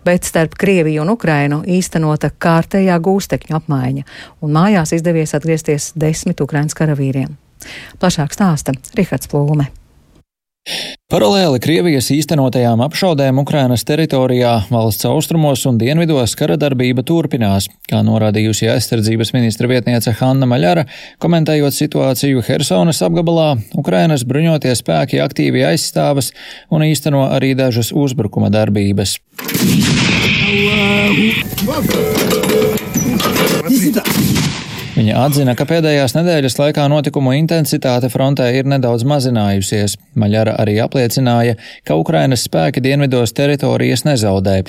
Bet 0.04 0.24
starp 0.24 0.56
Krieviju 0.58 1.04
un 1.04 1.14
Ukrainu 1.16 1.62
īstenota 1.66 2.30
kārtējā 2.32 2.98
gūstekņu 3.02 3.60
apmaiņa, 3.60 4.06
un 4.40 4.54
mājās 4.56 4.96
izdevies 4.96 5.36
atgriezties 5.36 5.92
desmit 5.96 6.40
Ukrainas 6.40 6.76
karavīriem. 6.78 7.36
Plašāk 8.00 8.36
stāsta 8.36 8.76
Rihards 8.96 9.28
Plūme. 9.32 9.68
Paralēli 11.06 11.60
Krievijas 11.62 12.08
īstenotajām 12.10 12.80
apšaudēm 12.82 13.38
Ukrainas 13.38 13.84
teritorijā, 13.86 14.56
valsts 14.74 15.06
austrumos 15.06 15.62
un 15.70 15.76
dienvidos 15.78 16.34
kara 16.38 16.56
darbība 16.58 17.04
turpinās, 17.06 17.68
kā 17.86 18.00
norādījusi 18.02 18.66
aizsardzības 18.72 19.30
ministra 19.36 19.70
vietniece 19.70 20.10
Hanna 20.18 20.48
Maļara, 20.50 20.82
komentējot 21.22 21.76
situāciju 21.76 22.42
Hersonas 22.48 23.02
apgabalā, 23.06 23.52
Ukrainas 23.78 24.26
bruņotie 24.26 24.74
spēki 24.74 25.22
aktīvi 25.22 25.62
aizstāvas 25.70 26.32
un 26.74 26.82
īsteno 26.88 27.22
arī 27.30 27.54
dažas 27.54 27.94
uzbrukuma 27.94 28.50
darbības. 28.50 29.20
Allahu. 33.66 34.55
Viņa 34.96 35.16
atzina, 35.26 35.52
ka 35.52 35.66
pēdējās 35.68 36.14
nedēļas 36.16 36.54
laikā 36.56 36.86
notikumu 36.88 37.34
intensitāte 37.36 38.08
frontē 38.08 38.46
ir 38.56 38.64
nedaudz 38.64 39.04
mazinājusies. 39.04 39.98
Maļara 40.16 40.54
arī 40.62 40.78
apliecināja, 40.80 41.58
ka 41.84 41.98
Ukrainas 42.00 42.46
spēki 42.48 42.80
dienvidos 42.80 43.36
teritorijas 43.36 44.06
nezaudē. 44.08 44.62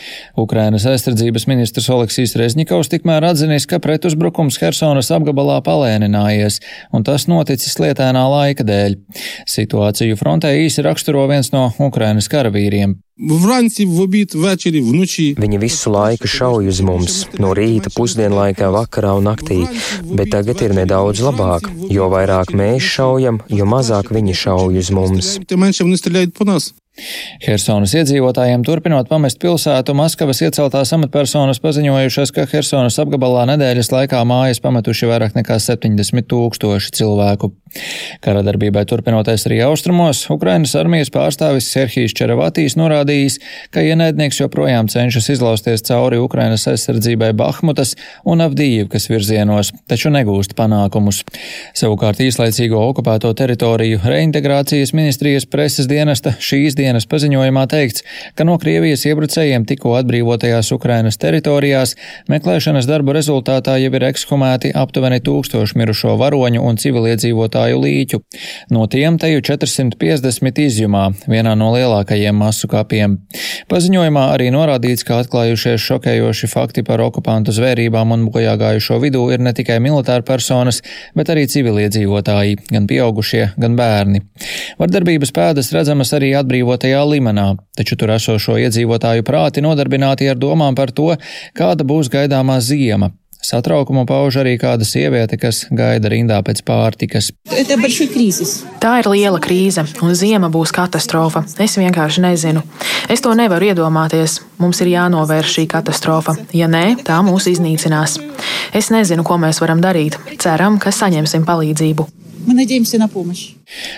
Ukrainas 0.44 0.84
aizsardzības 0.92 1.48
ministrs 1.48 1.88
Oleksijas 1.96 2.36
Rezņikovs 2.44 2.92
tikmēr 2.92 3.30
atzinis, 3.30 3.70
ka 3.72 3.80
pretuzbrukums 3.80 4.60
Hersonas 4.60 5.14
apgabalā 5.16 5.62
palēninājies, 5.64 6.60
un 6.92 7.08
tas 7.08 7.30
noticis 7.32 7.80
lietēnā 7.80 8.28
laika 8.36 8.68
dēļ. 8.68 9.00
Situāciju 9.48 10.20
frontē 10.20 10.58
īsi 10.60 10.84
raksturo 10.84 11.24
viens 11.32 11.56
no 11.56 11.70
Ukrainas 11.88 12.28
karavīriem. 12.28 13.00
Vranci, 13.20 13.86
v 13.86 14.00
obід, 14.02 14.36
večeri, 14.38 14.78
vnuči. 14.82 15.34
Viņi 15.42 15.58
visu 15.58 15.90
laiku 15.90 16.30
šauj 16.30 16.70
uz 16.70 16.82
mums, 16.86 17.16
no 17.42 17.56
rīta, 17.58 17.90
pusdienlaikā, 17.90 18.70
vakarā 18.70 19.16
un 19.18 19.26
naktī, 19.26 19.66
bet 20.06 20.30
tagad 20.36 20.62
ir 20.62 20.78
nedaudz 20.78 21.26
labāk. 21.26 21.66
Jo 21.90 22.12
vairāk 22.14 22.54
mēs 22.54 22.86
šaujam, 22.86 23.42
jo 23.50 23.66
mazāk 23.66 24.14
viņi 24.14 24.38
šauj 24.38 24.78
uz 24.84 24.94
mums. 24.94 25.34
Helsonas 27.46 27.94
iedzīvotājiem 27.98 28.64
turpinot 28.66 29.10
pamest 29.10 29.38
pilsētu, 29.42 29.94
Maskavas 29.98 30.42
ieceltās 30.42 30.94
amatpersonas 30.98 31.62
paziņojušas, 31.62 32.34
ka 32.34 32.48
Helsonas 32.50 32.98
apgabalā 33.04 33.46
nedēļas 33.52 33.92
laikā 33.94 34.24
mājas 34.28 34.62
pametuši 34.64 35.10
vairāk 35.12 35.38
nekā 35.38 35.60
70 35.62 36.26
tūkstoši 36.32 36.96
cilvēku. 36.98 37.52
Kara 38.24 38.42
darbībai 38.46 38.86
turpinoties 38.90 39.46
arī 39.50 39.60
austrumos, 39.66 40.24
Ukrainas 40.34 40.74
armijas 40.80 41.12
pārstāvis 41.14 41.68
Serhijs 41.70 42.16
Čeravatīs 42.18 42.78
norādījis, 42.80 43.38
ka 43.76 43.84
ienaidnieks 43.86 44.40
joprojām 44.42 44.90
cenšas 44.90 45.30
izlausties 45.36 45.86
cauri 45.86 46.18
Ukrainas 46.24 46.66
aizsardzībai 46.72 47.34
Bahmutas 47.38 47.94
un 48.26 48.42
Avdīvkas 48.46 49.10
virzienos, 49.12 49.74
taču 49.92 50.10
negūst 50.16 50.56
panākumus. 50.58 51.22
Savukārt 51.78 52.24
īslaicīgo 52.24 52.82
okupēto 52.90 53.34
teritoriju 53.38 54.02
reintegrācijas 54.08 54.96
ministrijas 54.98 55.46
preses 55.46 55.92
dienesta 55.92 56.34
šīs 56.40 56.74
dienas 56.74 56.87
dienas 56.88 57.08
paziņojumā 57.12 57.66
teikts, 57.72 58.06
ka 58.38 58.48
no 58.48 58.58
Krievijas 58.62 59.04
iebrucējiem 59.10 59.68
tikko 59.68 59.98
atbrīvotajās 60.00 60.72
Ukrainas 60.76 61.20
teritorijās 61.20 61.96
meklēšanas 62.32 62.88
darbu 62.88 63.16
rezultātā 63.18 63.78
jau 63.82 63.92
ir 63.98 64.08
ekshumēti 64.10 64.72
aptuveni 64.78 65.20
tūkstoši 65.26 65.80
mirušo 65.82 66.16
varoņu 66.20 66.64
un 66.64 66.80
civiliedzīvotāju 66.82 67.82
līķu. 67.84 68.22
No 68.74 68.88
tiem 68.92 69.20
teju 69.22 69.44
450 69.50 70.62
izjumā, 70.64 71.06
vienā 71.28 71.56
no 71.60 71.72
lielākajiem 71.76 72.38
masu 72.38 72.70
kapiem. 72.72 73.18
Paziņojumā 73.72 74.28
arī 74.36 74.50
norādīts, 74.54 75.06
ka 75.08 75.20
atklājušies 75.24 75.84
šokējoši 75.84 76.52
fakti 76.52 76.86
par 76.88 77.04
okupantu 77.04 77.56
zvērībām 77.56 78.14
un 78.16 78.28
bojāgājušo 78.32 79.00
vidū 79.04 79.26
ir 79.34 79.44
ne 79.44 79.54
tikai 79.58 79.80
militāri 79.84 80.26
personas, 80.28 80.82
bet 81.18 81.32
arī 81.34 81.48
civiliedzīvotāji, 81.52 82.62
gan 82.72 82.88
pieaugušie, 82.90 83.44
gan 83.60 83.76
bērni. 83.80 84.24
Vardarbības 84.80 85.34
pēdas 85.36 85.72
redzamas 85.76 86.14
arī 86.16 86.34
atbrīvot 86.38 86.77
apdzīvotajā 86.78 87.06
Limanā, 87.10 87.58
taču 87.76 87.98
tur 87.98 88.12
esošo 88.14 88.58
iedzīvotāju 88.62 89.24
prāti 89.26 89.62
nodarbināti 89.62 90.30
ar 90.30 90.38
domām 90.38 90.76
par 90.76 90.92
to, 90.92 91.18
kāda 91.56 91.84
būs 91.84 92.10
gaidāmā 92.10 92.60
ziema. 92.62 93.12
Satraukumu 93.38 94.06
pauž 94.06 94.42
arī 94.42 94.58
kāda 94.58 94.84
sieviete, 94.84 95.38
kas 95.38 95.68
gaida 95.72 96.10
rindā 96.10 96.42
pēc 96.44 96.64
pārtikas. 96.66 97.32
Tā 98.82 98.94
ir 99.00 99.08
liela 99.08 99.40
krīze, 99.40 99.86
un 100.02 100.16
ziema 100.18 100.50
būs 100.50 100.74
katastrofa. 100.74 101.46
Es 101.60 101.78
vienkārši 101.78 102.26
nezinu. 102.26 102.64
Es 103.08 103.22
to 103.22 103.34
nevaru 103.38 103.70
iedomāties. 103.70 104.42
Mums 104.58 104.82
ir 104.82 104.92
jānovērš 104.96 105.54
šī 105.54 105.68
katastrofa. 105.70 106.36
Ja 106.52 106.68
nē, 106.68 106.98
tā 107.06 107.22
mūs 107.24 107.48
iznīcinās. 107.54 108.18
Es 108.74 108.90
nezinu, 108.92 109.24
ko 109.24 109.38
mēs 109.38 109.62
varam 109.62 109.86
darīt. 109.86 110.18
Ceram, 110.42 110.82
ka 110.82 110.92
saņemsim 110.92 111.46
palīdzību. 111.48 112.17
Мы 112.47 112.55
надеемся 112.55 112.99
на 112.99 113.09
помощь. 113.09 113.55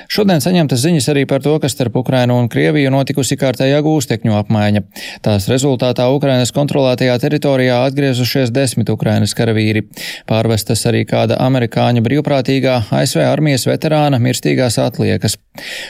Šodien 0.07 0.43
saņemtas 0.45 0.83
ziņas 0.85 1.07
arī 1.11 1.25
par 1.27 1.41
to, 1.43 1.55
ka 1.59 1.69
starp 1.73 1.97
Ukrainu 1.97 2.37
un 2.39 2.51
Krieviju 2.53 2.91
notikusi 2.93 3.39
kārtējā 3.41 3.81
gūstekņu 3.83 4.35
apmaiņa. 4.37 4.83
Tās 5.25 5.49
rezultātā 5.51 6.07
Ukrainas 6.13 6.53
kontrolētajā 6.55 7.17
teritorijā 7.23 7.81
atgriezušies 7.89 8.53
desmit 8.55 8.93
Ukrainas 8.93 9.35
karavīri. 9.35 9.87
Pārvestas 10.29 10.85
arī 10.91 11.03
kāda 11.09 11.41
amerikāņu 11.47 12.05
brīvprātīgā 12.05 12.77
ASV 13.01 13.25
armijas 13.25 13.67
veterāna 13.71 14.21
mirstīgās 14.21 14.79
atliekas. 14.83 15.39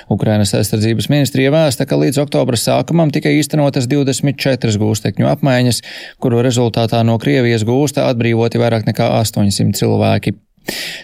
Ukrainas 0.09 0.55
aizsardzības 0.55 1.11
ministrija 1.11 1.53
vēsta, 1.53 1.89
ka 1.91 1.99
līdz 1.99 2.23
oktobra 2.23 2.61
sākumam 2.61 3.11
tika 3.13 3.35
īstenotas 3.35 3.91
24 3.91 4.79
gūstekņu 4.81 5.29
apmaiņas, 5.35 5.83
kuru 6.23 6.41
rezultātā 6.47 7.03
no 7.05 7.19
Krievijas 7.19 7.67
gūsta 7.67 8.09
atbrīvoti 8.15 8.63
vairāk 8.63 8.87
nekā 8.89 9.11
800 9.21 9.75
cilvēki. 9.83 10.39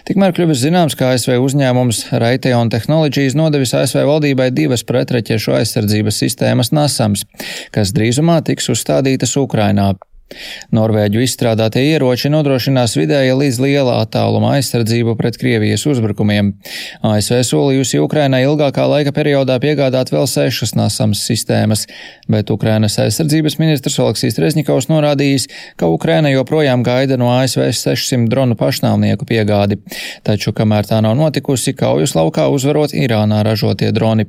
Tikmēr 0.06 0.34
kļuvis 0.36 0.62
zināms, 0.62 0.96
ka 0.98 1.12
ASV 1.14 1.36
uzņēmums 1.42 2.02
Raytheon 2.22 2.70
Technologies 2.72 3.36
nodevis 3.38 3.74
ASV 3.76 4.04
valdībai 4.08 4.50
divas 4.54 4.86
pretraķešu 4.86 5.56
aizsardzības 5.60 6.20
sistēmas 6.24 6.72
NASAMS, 6.76 7.24
kas 7.74 7.94
drīzumā 7.96 8.40
tiks 8.46 8.70
uzstādītas 8.74 9.36
Ukrainā. 9.40 9.94
Norvēģu 10.74 11.20
izstrādātie 11.22 11.84
ieroči 11.92 12.28
nodrošinās 12.32 12.96
vidēja 12.98 13.36
līdz 13.38 13.58
liela 13.62 14.00
attāluma 14.02 14.56
aizsardzību 14.56 15.14
pret 15.18 15.38
Krievijas 15.38 15.86
uzbrukumiem. 15.86 16.50
ASV 17.06 17.44
solījusi 17.46 18.00
Ukrainai 18.02 18.42
ilgākā 18.48 18.88
laika 18.90 19.14
periodā 19.14 19.60
piegādāt 19.62 20.10
vēl 20.10 20.26
sešas 20.30 20.74
nasams 20.74 21.22
sistēmas, 21.28 21.86
bet 22.32 22.50
Ukrainas 22.50 22.98
aizsardzības 23.02 23.58
ministrs 23.62 24.00
Oleksijas 24.02 24.40
Rezņikovs 24.42 24.90
norādījis, 24.90 25.46
ka 25.78 25.90
Ukraina 25.94 26.32
joprojām 26.34 26.82
gaida 26.86 27.20
no 27.20 27.30
ASV 27.36 27.68
600 27.70 28.26
dronu 28.32 28.58
pašnāvnieku 28.58 29.28
piegādi. 29.30 29.78
Taču, 30.26 30.50
kamēr 30.56 30.90
tā 30.90 30.98
nav 31.06 31.14
notikusi, 31.20 31.76
kaujas 31.78 32.18
laukā 32.18 32.50
uzvarot 32.50 32.96
Irānā 32.98 33.44
ražotie 33.46 33.92
droni. 33.94 34.26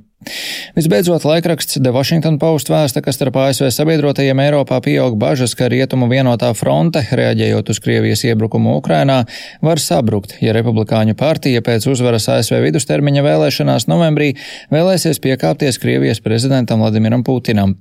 Visbeidzot, 0.76 1.24
laikraksts 1.24 1.78
The 1.78 1.92
Washington 1.94 2.40
Post 2.42 2.72
vēsta, 2.74 3.04
ka 3.06 3.14
starp 3.14 3.38
ASV 3.38 3.70
sabiedrotajiem 3.74 4.40
Eiropā 4.42 4.80
pieaug 4.82 5.14
bažas, 5.22 5.54
ka 5.56 5.70
rietumu 5.88 6.10
vienotā 6.12 6.50
fronte, 6.52 7.00
reaģējot 7.16 7.70
uz 7.72 7.78
Krievijas 7.80 8.26
iebrukumu 8.28 8.74
Ukrainā, 8.82 9.22
var 9.64 9.80
sabrukt, 9.80 10.34
ja 10.44 10.52
Republikāņu 10.52 11.16
partija 11.16 11.62
pēc 11.64 11.88
uzvaras 11.88 12.28
ASV 12.28 12.60
vidustermiņa 12.66 13.24
vēlēšanās 13.24 13.88
novembrī 13.88 14.34
vēlēsies 14.74 15.22
piekāpties 15.24 15.80
Krievijas 15.80 16.20
prezidentam 16.20 16.84
Vladimiram 16.84 17.24
Putinam. 17.24 17.78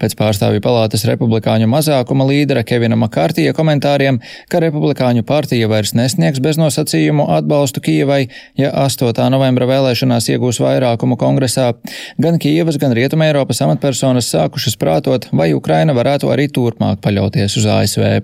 Pēc 0.00 0.16
pārstāvju 0.16 0.62
palātas 0.64 1.04
republikāņu 1.04 1.68
mazākuma 1.68 2.24
līdera 2.30 2.64
Kevina 2.64 2.96
Makārtija 2.96 3.52
komentāriem, 3.52 4.22
ka 4.48 4.62
Republikāņu 4.64 5.26
partija 5.28 5.68
vairs 5.68 5.92
nesniegs 5.92 6.40
beznosacījumu 6.40 7.28
atbalstu 7.36 7.84
Kijevai, 7.84 8.22
ja 8.56 8.72
8. 8.86 9.12
novembra 9.36 9.68
vēlēšanās 9.68 10.30
iegūs 10.32 10.62
vairākumu 10.64 11.20
kongresā, 11.20 11.74
Gan 12.20 12.40
Kievas, 12.40 12.80
gan 12.80 12.96
Rietuma 12.96 13.28
Eiropas 13.28 13.60
amatpersonas 13.64 14.32
sākušas 14.32 14.80
prātot, 14.80 15.28
vai 15.36 15.50
Ukraina 15.52 15.92
varētu 15.96 16.32
arī 16.32 16.48
turpmāk 16.48 17.02
paļauties 17.04 17.49
uz 17.56 17.66
ASV. 17.66 18.20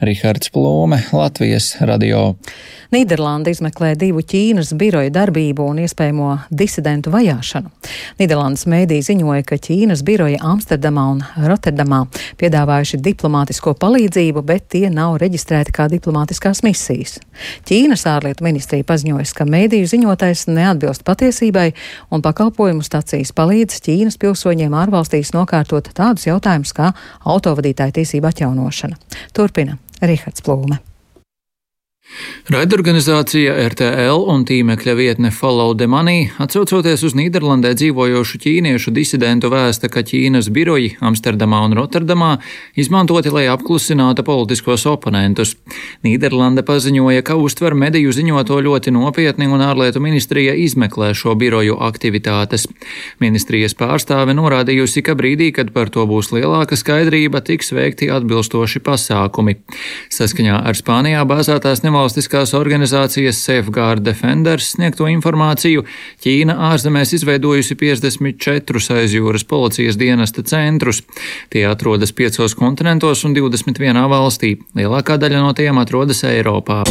Rihards 0.00 0.50
Plūme, 0.52 1.00
Latvijas 1.12 1.76
radio. 1.80 2.34
Nīderlanda 2.92 3.52
izmeklē 3.52 3.90
divu 4.00 4.22
Ķīnas 4.24 4.70
biroju 4.80 5.10
darbību 5.12 5.64
un 5.72 5.80
iespējamo 5.82 6.28
disidentu 6.48 7.12
vajāšanu. 7.12 7.68
Nīderlandes 8.20 8.64
mēdī 8.68 9.02
ziņoja, 9.04 9.44
ka 9.48 9.58
Ķīnas 9.60 10.00
biroja 10.08 10.40
Amsterdamā 10.44 11.04
un 11.12 11.20
Rotterdamā 11.48 12.02
piedāvājuši 12.40 13.00
diplomātisko 13.04 13.74
palīdzību, 13.80 14.42
bet 14.48 14.70
tie 14.72 14.88
nav 14.92 15.18
reģistrēti 15.20 15.74
kā 15.76 15.88
diplomātiskās 15.92 16.62
misijas. 16.64 17.18
Ķīnas 17.68 18.06
ārlietu 18.08 18.46
ministrija 18.46 18.88
paziņojas, 18.88 19.34
ka 19.36 19.48
mēdīju 19.48 19.92
ziņotais 19.92 20.46
neatbilst 20.48 21.04
patiesībai 21.08 21.66
un 22.08 22.24
pakalpojumu 22.24 22.84
stacijas 22.84 23.34
palīdz 23.36 23.82
Ķīnas 23.84 24.16
pilsoņiem 24.20 24.76
ārvalstīs 24.84 25.34
nokārtot 25.36 25.92
tādus 25.96 26.24
jautājumus 26.30 26.72
kā 26.76 26.94
autovadītāja 27.28 28.00
tiesība 28.00 28.32
atjaunošana. 28.32 28.96
Turpina 29.38 29.76
Rihards 30.02 30.42
Plūme. 30.42 30.80
Raidorganizācija 32.48 33.52
RTL 33.68 34.22
un 34.32 34.46
tīmekļa 34.48 34.94
vietne 34.96 35.28
Follow 35.36 35.74
the 35.76 35.84
Money, 35.90 36.30
atsaucoties 36.40 37.02
uz 37.04 37.12
Nīderlandē 37.18 37.74
dzīvojošu 37.76 38.38
ķīniešu 38.40 38.92
disidentu 38.96 39.50
vēsta, 39.52 39.90
ka 39.92 40.00
Ķīnas 40.00 40.48
biroji 40.56 40.94
Amsterdamā 41.04 41.60
un 41.66 41.76
Rotterdamā 41.76 42.30
izmantoti, 42.80 43.28
lai 43.34 43.44
apklusinātu 43.52 44.24
politiskos 44.24 44.86
oponentus. 44.88 45.52
Nīderlanda 46.06 46.64
paziņoja, 46.64 47.26
ka 47.28 47.36
uztver 47.36 47.76
mediju 47.76 48.14
ziņoto 48.16 48.56
ļoti 48.64 48.96
nopietni 48.96 49.50
un 49.52 49.66
ārlietu 49.68 50.00
ministrija 50.00 50.56
izmeklē 50.56 51.12
šo 51.12 51.36
biroju 51.36 51.76
aktivitātes. 51.90 52.64
Ministrijas 53.20 53.76
pārstāve 53.76 54.32
norādījusi, 54.40 55.04
ka 55.04 55.18
brīdī, 55.20 55.50
kad 55.52 55.74
par 55.76 55.92
to 55.92 56.08
būs 56.08 56.32
lielāka 56.32 56.80
skaidrība, 56.80 57.44
tiks 57.44 57.76
veikti 57.76 58.08
atbilstoši 58.16 58.80
pasākumi. 58.88 59.58
Saskaņā 60.16 60.64
ar 60.64 60.80
Spānijā 60.80 61.28
bāzētās 61.28 61.84
nevalsts 61.84 61.97
nevalstiskās 61.98 62.52
organizācijas 62.54 63.40
Safeguard 63.42 64.04
Defenders 64.06 64.74
sniegto 64.76 65.08
informāciju, 65.10 65.82
Ķīna 66.22 66.54
ārzemēs 66.70 67.16
izveidojusi 67.18 67.74
54 67.80 69.00
aizjūras 69.00 69.44
policijas 69.48 69.98
dienesta 69.98 70.44
centrus. 70.46 71.02
Tie 71.50 71.64
atrodas 71.66 72.14
piecos 72.14 72.54
kontinentos 72.54 73.24
un 73.26 73.34
21 73.34 74.06
valstī. 74.12 74.54
Lielākā 74.78 75.18
daļa 75.18 75.42
no 75.42 75.52
tiem 75.58 75.82
atrodas 75.82 76.22
Eiropā. 76.28 76.84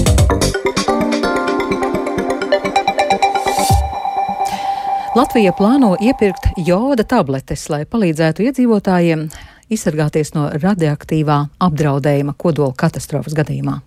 Latvija 5.15 5.55
plāno 5.55 5.95
iepirkt 6.03 6.51
joda 6.67 7.07
tabletes, 7.07 7.69
lai 7.71 7.85
palīdzētu 7.89 8.49
iedzīvotājiem 8.51 9.29
izsargāties 9.73 10.33
no 10.35 10.47
radioaktīvā 10.53 11.37
apdraudējuma 11.67 12.35
kodola 12.39 12.75
katastrofas 12.77 13.35
gadījumā. 13.37 13.79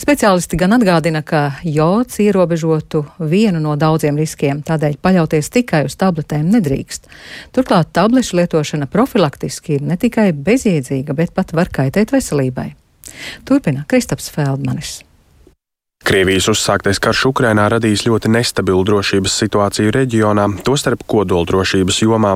Speciālisti 0.00 0.58
gan 0.60 0.76
atgādina, 0.76 1.22
ka 1.26 1.60
jods 1.66 2.20
ierobežotu 2.22 3.02
vienu 3.18 3.60
no 3.62 3.74
daudziem 3.80 4.18
riskiem, 4.20 4.62
tādēļ 4.66 4.96
paļauties 5.02 5.52
tikai 5.52 5.84
uz 5.88 5.98
tabletēm 6.00 6.48
nedrīkst. 6.54 7.10
Turklāt 7.56 7.92
tablešu 7.96 8.40
lietošana 8.40 8.88
profilaktiski 8.90 9.78
ir 9.78 9.86
ne 9.92 9.98
tikai 10.00 10.30
bezjēdzīga, 10.32 11.16
bet 11.18 11.34
pat 11.36 11.52
var 11.56 11.72
kaitēt 11.72 12.14
veselībai. 12.14 12.70
Turpina 13.44 13.84
Kristaps 13.90 14.30
Feldmanis. 14.32 15.00
Krievijas 16.00 16.48
uzsāktais 16.48 16.96
karš 16.98 17.26
Ukrainā 17.28 17.66
radīs 17.68 18.06
ļoti 18.06 18.30
nestabilu 18.32 18.80
drošības 18.88 19.34
situāciju 19.42 19.92
reģionā, 19.94 20.46
tostarp 20.64 21.02
kodoldrošības 21.04 21.98
jomā. 22.00 22.32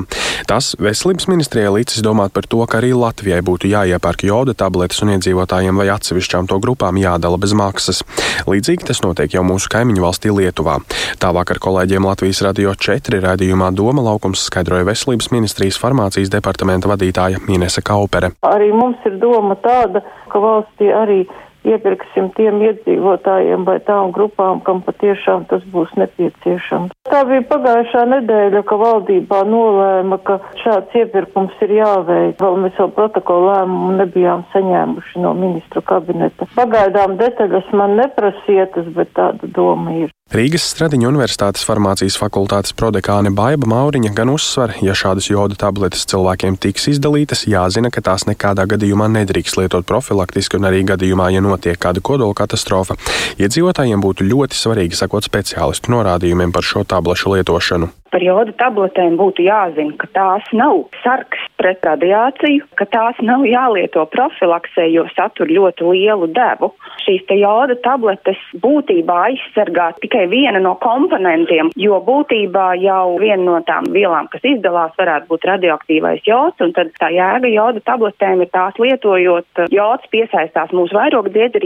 Tas 0.47 0.75
veselības 0.77 1.25
ministrijai 1.33 1.73
līdzis 1.73 2.05
domāt 2.05 2.35
par 2.37 2.45
to, 2.45 2.61
ka 2.69 2.79
arī 2.79 2.93
Latvijai 2.95 3.41
būtu 3.43 3.71
jāiepērk 3.73 4.27
joda 4.29 4.53
tabletes 4.55 5.01
un 5.03 5.15
iedzīvotājiem 5.15 5.81
vai 5.81 5.89
atsevišķām 5.95 6.51
to 6.53 6.59
grupām 6.61 7.01
jādala 7.01 7.41
bez 7.41 7.55
maksas. 7.57 8.03
Līdzīgi 8.45 8.91
tas 8.91 9.01
notiek 9.03 9.33
jau 9.35 9.43
mūsu 9.49 9.73
kaimiņu 9.73 10.05
valstī 10.05 10.35
Lietuvā. 10.37 10.77
Tā 11.19 11.33
vakar 11.33 11.59
kolēģiem 11.65 12.05
Latvijas 12.05 12.45
radio 12.45 12.77
4 12.77 13.23
raidījumā 13.25 13.73
Doma 13.73 14.05
laukums 14.05 14.45
skaidroja 14.51 14.85
veselības 14.91 15.33
ministrijas 15.33 15.81
farmācijas 15.81 16.31
departamenta 16.37 16.93
vadītāja 16.93 17.41
Inese 17.49 17.81
Kaupere. 17.81 18.35
Arī 18.45 18.69
mums 18.77 19.01
ir 19.09 19.17
doma 19.25 19.57
tāda, 19.65 20.05
ka 20.29 20.45
valstī 20.45 20.93
arī 20.93 21.25
iepirksim 21.69 22.31
tiem 22.37 22.61
iedzīvotājiem 22.69 23.65
vai 23.67 23.79
tām 23.87 24.13
grupām, 24.15 24.61
kam 24.67 24.83
patiešām 24.87 25.47
tas 25.51 25.65
būs 25.73 25.93
nepieciešams. 26.01 26.93
Tā 27.09 27.23
bija 27.29 27.45
pagājušā 27.51 28.05
nedēļa, 28.13 28.65
ka 28.69 28.79
valdībā 28.81 29.43
nolēma, 29.49 30.21
ka 30.27 30.39
šāds 30.63 30.97
iepirkums 31.01 31.57
ir 31.65 31.77
jāveic. 31.79 32.41
Vēl 32.41 32.59
mēs 32.65 32.81
vēl 32.81 32.93
protokolu 32.97 33.51
lēmumu 33.53 33.97
nebijām 34.01 34.47
saņēmuši 34.55 35.25
no 35.25 35.35
ministru 35.39 35.85
kabineta. 35.85 36.49
Pagaidām 36.57 37.19
detaļas 37.21 37.73
man 37.77 37.99
neprasietas, 38.01 38.91
bet 38.97 39.15
tāda 39.17 39.51
doma 39.57 39.99
ir. 40.05 40.13
Rīgas 40.35 40.65
Stradiņa 40.67 41.07
Universitātes 41.13 41.63
farmācijas 41.63 42.17
fakultātes 42.19 42.75
prodekāne 42.75 43.31
Baiba 43.31 43.69
Mauriņa 43.71 44.11
gan 44.19 44.33
uzsver, 44.33 44.73
ja 44.83 44.91
šādas 44.99 45.29
joda 45.31 45.55
tabletes 45.55 46.03
cilvēkiem 46.11 46.57
tiks 46.59 46.89
izdalītas, 46.91 47.45
jāzina, 47.47 47.93
ka 47.95 48.03
tās 48.03 48.27
nekādā 48.27 48.67
gadījumā 48.75 49.07
nedrīkst 49.15 49.61
lietot 49.61 49.87
profilaktiski 49.87 50.59
un 50.59 50.67
arī 50.67 50.83
gadījumā, 50.91 51.31
ja 51.31 51.45
notiek 51.45 51.79
kāda 51.79 52.03
kodola 52.03 52.35
katastrofa. 52.35 52.99
Iedzīvotājiem 53.39 54.03
būtu 54.03 54.27
ļoti 54.27 54.59
svarīgi 54.59 54.99
sakot 54.99 55.31
speciālistu 55.31 55.95
norādījumiem 55.95 56.51
par 56.51 56.67
šo 56.67 56.83
tablešu 56.83 57.37
lietošanu 57.37 57.95
par 58.15 58.23
joda 58.23 58.53
tabletēm 58.61 59.17
būtu 59.19 59.43
jāzina, 59.43 59.97
ka 59.99 60.07
tās 60.15 60.47
nav 60.55 60.85
sarks 61.03 61.41
pret 61.59 61.83
radiāciju, 61.83 62.63
ka 62.79 62.87
tās 62.87 63.19
nav 63.27 63.43
jālieto 63.49 64.05
profilaksē, 64.13 64.87
jo 64.95 65.03
satur 65.17 65.51
ļoti 65.51 65.89
lielu 65.89 66.29
devu. 66.37 66.71
Šīs 67.03 67.25
te 67.27 67.39
joda 67.41 67.75
tabletes 67.83 68.39
būtībā 68.63 69.17
aizsargā 69.31 69.89
tikai 70.05 70.29
viena 70.31 70.63
no 70.63 70.77
komponentiem, 70.83 71.73
jo 71.81 71.99
būtībā 72.07 72.69
jau 72.85 73.17
viena 73.19 73.43
no 73.43 73.59
tām 73.67 73.91
vielām, 73.97 74.31
kas 74.31 74.47
izdalās, 74.47 74.95
varētu 75.01 75.31
būt 75.33 75.49
radioaktīvais 75.51 76.23
jods, 76.29 76.63
un 76.63 76.71
tad 76.77 76.95
tā 77.01 77.11
jēga 77.17 77.51
joda 77.51 77.83
tabletēm 77.83 78.45
ir 78.47 78.53
tās 78.55 78.79
lietojot, 78.79 79.65
jods 79.75 80.07
piesaistās 80.15 80.71
mūsu 80.77 80.95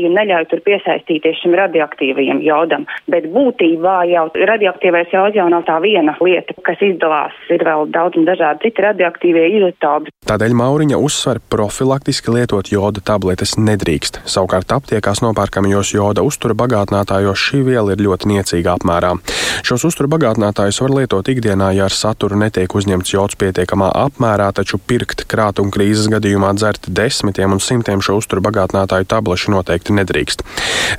un 0.08 0.16
neļauj 0.16 0.48
tur 0.48 0.64
piesaistīties 0.64 1.42
šim 1.42 1.58
radioaktīvajam 1.60 2.40
jodam. 2.46 2.88
Bet 3.12 3.28
būtībā 3.36 4.00
jau 4.14 4.26
radioaktīvais 4.32 5.12
jods 5.12 5.36
jau 5.36 5.48
nav 5.52 5.68
tā 5.68 5.76
viena 5.84 6.16
lieta 6.24 6.37
lieta, 6.38 6.54
kas 6.66 6.82
izdalās. 6.84 7.34
Ir 7.50 7.64
vēl 7.66 7.88
daudz 7.92 8.18
un 8.18 8.26
dažādi 8.28 8.68
citi 8.68 8.84
radioaktīvie 8.84 9.44
izotopi. 9.58 10.12
Tādēļ 10.28 10.54
Mauriņa 10.58 10.98
uzsver, 11.00 11.40
profilaktiski 11.50 12.32
lietot 12.34 12.70
joda 12.72 13.02
tabletes 13.04 13.56
nedrīkst. 13.58 14.22
Savukārt 14.28 14.72
aptiekās 14.74 15.22
nopērkamajos 15.24 15.94
joda 15.94 16.24
uztura 16.26 16.56
bagātinātājos 16.58 17.38
šī 17.48 17.62
viela 17.66 17.94
ir 17.94 18.02
ļoti 18.04 18.30
niecīga 18.32 18.76
apmērā. 18.76 19.14
Šos 19.66 19.86
uztura 19.88 20.10
bagātinātājus 20.12 20.80
var 20.84 20.94
lietot 20.94 21.28
ikdienā, 21.32 21.72
ja 21.76 21.88
ar 21.88 21.94
saturu 21.94 22.38
netiek 22.38 22.74
uzņemts 22.74 23.14
jods 23.14 23.38
pietiekamā 23.40 23.90
apmērā, 24.04 24.50
taču 24.54 24.78
pirkt 24.78 25.24
krātu 25.30 25.64
un 25.64 25.72
krīzes 25.74 26.10
gadījumā 26.12 26.52
dzert 26.58 26.90
desmitiem 26.92 27.56
un 27.56 27.62
simtiem 27.62 28.02
šo 28.04 28.18
uztura 28.20 28.44
bagātinātāju 28.44 29.08
tablešu 29.08 29.54
noteikti 29.56 29.96
nedrīkst. 29.96 30.44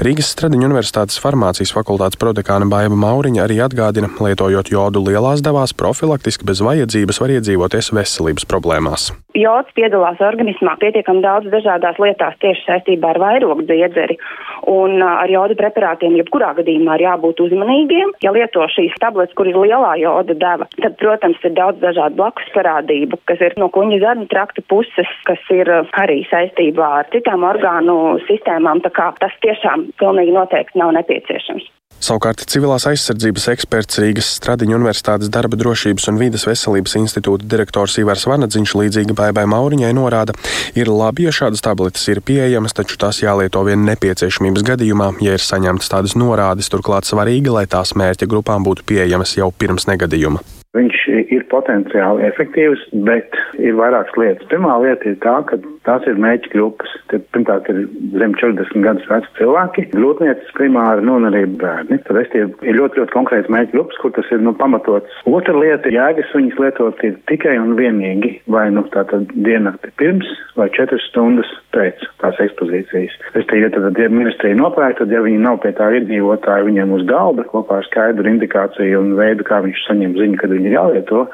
Rīgas 0.04 0.34
Stradiņa 0.34 0.70
Universitātes 0.70 1.20
farmācijas 1.22 1.74
fakultātes 1.76 2.20
prodekāne 2.20 2.68
Baiva 2.70 2.98
Mauriņa 3.00 3.46
arī 3.46 3.62
atgādina, 3.64 4.12
lietojot 4.20 4.74
jodu 4.74 5.04
lielā 5.06 5.29
skolās 5.30 5.44
devās 5.46 5.74
profilaktiski 5.78 6.46
bez 6.50 6.60
vajadzības 6.66 7.20
var 7.22 7.30
iedzīvoties 7.36 7.92
veselības 7.94 8.48
problēmās. 8.50 9.12
Jods 9.38 9.70
piedalās 9.78 10.18
organismā 10.26 10.74
pietiekami 10.82 11.22
daudz 11.22 11.52
dažādās 11.54 12.00
lietās 12.02 12.34
tieši 12.42 12.66
saistībā 12.66 13.12
ar 13.14 13.20
vairogu 13.22 13.62
dziedzeri. 13.70 14.18
Un 14.66 15.04
ar 15.06 15.30
joda 15.30 15.54
preparātiem 15.60 16.18
jebkurā 16.18 16.56
gadījumā 16.58 16.98
ir 16.98 17.06
jābūt 17.06 17.44
uzmanīgiem. 17.46 18.16
Ja 18.26 18.34
lieto 18.34 18.66
šīs 18.74 18.98
tabletes, 18.98 19.36
kur 19.38 19.46
ir 19.46 19.60
lielā 19.62 19.94
joda 20.02 20.34
deva, 20.34 20.66
tad, 20.82 20.98
protams, 20.98 21.38
ir 21.46 21.54
daudz 21.54 21.78
dažādu 21.84 22.18
blakus 22.18 22.50
parādību, 22.58 23.22
kas 23.30 23.46
ir 23.46 23.54
no 23.62 23.70
kuņa 23.70 24.02
zarnu 24.02 24.26
trakta 24.34 24.66
puses, 24.66 25.14
kas 25.30 25.52
ir 25.54 25.70
arī 25.94 26.24
saistībā 26.32 26.94
ar 27.04 27.12
citām 27.14 27.46
orgānu 27.46 28.18
sistēmām. 28.26 28.82
Tā 28.82 28.94
kā 28.98 29.12
tas 29.22 29.36
tiešām 29.46 29.92
pilnīgi 30.02 30.34
noteikti 30.34 30.82
nav 30.82 30.98
nepieciešams. 30.98 31.70
Savukārt 32.00 32.46
civilās 32.48 32.86
aizsardzības 32.88 33.46
eksperts 33.52 34.00
Rīgas 34.00 34.30
Stradiņu 34.38 34.78
Universitātes 34.78 35.19
darba 35.28 35.60
drošības 35.60 36.08
un 36.12 36.20
vides 36.22 36.46
veselības 36.48 36.96
institūta 37.02 37.48
direktors 37.52 37.98
Ivars 38.00 38.24
Vanadziņš 38.30 38.76
līdzīgi 38.80 39.18
Baibai 39.18 39.44
Mauriņai 39.52 39.92
norāda, 39.98 40.36
ir 40.80 40.88
labi, 40.88 41.28
ja 41.28 41.36
šādas 41.36 41.66
tabletes 41.66 42.08
ir 42.08 42.24
pieejamas, 42.24 42.78
taču 42.78 42.96
tās 43.02 43.20
jālieto 43.20 43.66
vien 43.68 43.84
nepieciešamības 43.90 44.64
gadījumā, 44.72 45.12
ja 45.26 45.36
ir 45.36 45.44
saņemtas 45.44 45.92
tādas 45.92 46.16
norādes, 46.16 46.72
turklāt 46.72 47.10
svarīgi, 47.10 47.52
lai 47.52 47.68
tās 47.68 47.92
mērķa 48.00 48.30
grupām 48.32 48.64
būtu 48.64 48.88
pieejamas 48.88 49.36
jau 49.36 49.52
pirms 49.52 49.90
negadījuma. 49.92 50.59
Viņš 50.78 50.98
ir 51.34 51.48
potenciāli 51.50 52.28
efektīvs, 52.28 52.84
bet 53.08 53.34
ir 53.58 53.74
vairākas 53.80 54.14
lietas. 54.22 54.46
Pirmā 54.52 54.76
lieta 54.84 55.08
ir 55.10 55.16
tā, 55.24 55.40
ka 55.50 55.58
tās 55.88 56.04
ir 56.06 56.20
mēģi 56.22 56.52
grupas. 56.54 56.92
Tad, 57.10 57.24
pirmkārt, 57.34 57.72
ir 57.74 57.80
zem 58.22 58.36
40 58.38 58.86
gadus 58.86 59.08
veci 59.10 59.32
cilvēki, 59.40 59.88
grūtniecības 59.96 60.52
primāri, 60.60 61.06
nu, 61.08 61.16
un 61.18 61.26
arī 61.32 61.42
bērni. 61.58 61.98
Tad 62.06 62.20
es 62.22 62.30
tie 62.36 62.44
ir 62.46 62.78
ļoti, 62.78 63.02
ļoti 63.02 63.16
konkrēts 63.16 63.50
mēģi 63.50 63.74
grupas, 63.74 63.98
kur 64.04 64.14
tas 64.14 64.30
ir, 64.30 64.44
nu, 64.46 64.54
pamatots. 64.60 65.18
Otra 65.26 65.56
lieta- 65.58 65.90
jēgas 65.98 66.30
viņas 66.38 66.62
lietot 66.62 67.02
ir 67.10 67.18
tikai 67.34 67.56
un 67.58 67.74
vienīgi 67.74 68.36
vai, 68.46 68.68
nu, 68.70 68.86
tātad 68.94 69.26
diennakti 69.34 69.90
pirms 69.98 70.30
vai 70.54 70.70
4 70.78 71.02
stundas 71.08 71.50
pēc 71.74 72.06
tās 72.22 72.38
ekspozīcijas. 72.46 73.18
Es 73.34 73.50
te, 73.50 73.58
ja 73.58 73.72
tad, 73.74 73.98
ja 73.98 74.10
ministrija 74.10 74.54
nopērk, 74.54 75.02
tad, 75.02 75.10
ja 75.10 75.26
viņi 75.26 75.42
nav 75.42 75.62
pie 75.66 75.74
tā 75.74 75.90
iedzīvotāji, 75.98 76.70
viņiem 76.70 76.94
uz 76.94 77.08
galda 77.10 77.44
kopā 77.50 77.82
ar 77.82 77.90
skaidru 77.90 78.30
indikāciju 78.30 79.02
un 79.02 79.16
veidu, 79.18 79.44
kā 79.50 79.64
viņš 79.66 79.86
saņem 79.88 80.14
ziņu, 80.20 80.38
kad 80.38 80.59
viņi 80.60 80.70
ir 80.70 80.78
jālieto. 80.78 81.26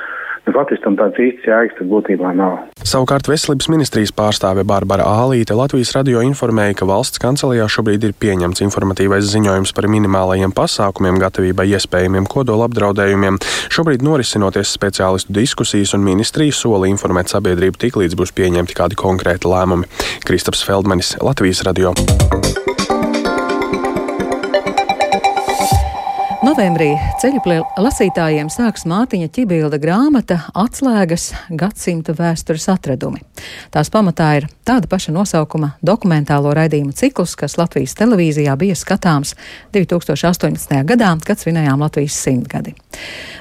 Nu, 0.45 0.53
faktiski 0.53 0.83
tam 0.85 0.93
tāds 0.99 1.17
īsts 1.17 1.47
jēgas 1.49 1.87
būtībā 1.89 2.29
nav. 2.37 2.59
Savukārt 2.85 3.25
Veselības 3.25 3.65
ministrijas 3.73 4.11
pārstāve 4.13 4.61
Bārbara 4.67 5.07
Ālīte 5.23 5.57
Latvijas 5.57 5.95
radio 5.95 6.21
informēja, 6.21 6.75
ka 6.77 6.85
valsts 6.89 7.21
kancelējā 7.23 7.65
šobrīd 7.75 8.05
ir 8.05 8.13
pieņemts 8.21 8.61
informatīvais 8.67 9.25
ziņojums 9.31 9.73
par 9.73 9.89
minimālajiem 9.89 10.53
pasākumiem 10.53 11.17
gatavībai 11.23 11.65
iespējamiem 11.73 12.29
kodola 12.29 12.69
apdraudējumiem. 12.69 13.41
Šobrīd 13.73 14.05
norisinoties 14.05 14.75
speciālistu 14.77 15.33
diskusijas 15.33 15.95
un 15.97 16.05
ministrija 16.05 16.53
sola 16.53 16.91
informēt 16.93 17.33
sabiedrību 17.33 17.81
tik 17.81 17.97
līdz 18.03 18.21
būs 18.21 18.35
pieņemti 18.37 18.77
kādi 18.77 19.01
konkrēti 19.01 19.49
lēmumi. 19.49 19.89
Kristaps 20.29 20.61
Feldmanis, 20.67 21.15
Latvijas 21.25 21.65
radio. 21.65 21.97
Novembrī 26.45 26.91
ceļu 27.17 27.39
lasītājiem 27.81 28.51
sāks 28.53 28.83
Mārtiņa 28.85 29.31
Čibilda 29.33 29.79
grāmata 29.81 30.35
Atslēgas 30.53 31.31
gadsimta 31.49 32.13
vēstures 32.13 32.67
atradumi. 32.69 33.23
Tās 33.73 33.89
pamatā 33.89 34.27
ir 34.37 34.45
tāda 34.67 34.85
paša 34.91 35.15
nosaukuma 35.15 35.71
dokumentālo 35.81 36.51
raidījumu 36.53 36.93
cikls, 36.93 37.33
kas 37.39 37.57
Latvijas 37.57 37.97
televīzijā 37.97 38.53
bija 38.61 38.77
skatāms 38.77 39.33
2018. 39.73 40.77
gadā, 40.85 41.15
kad 41.25 41.41
svinējām 41.41 41.81
Latvijas 41.81 42.19
simtgadi. 42.27 42.75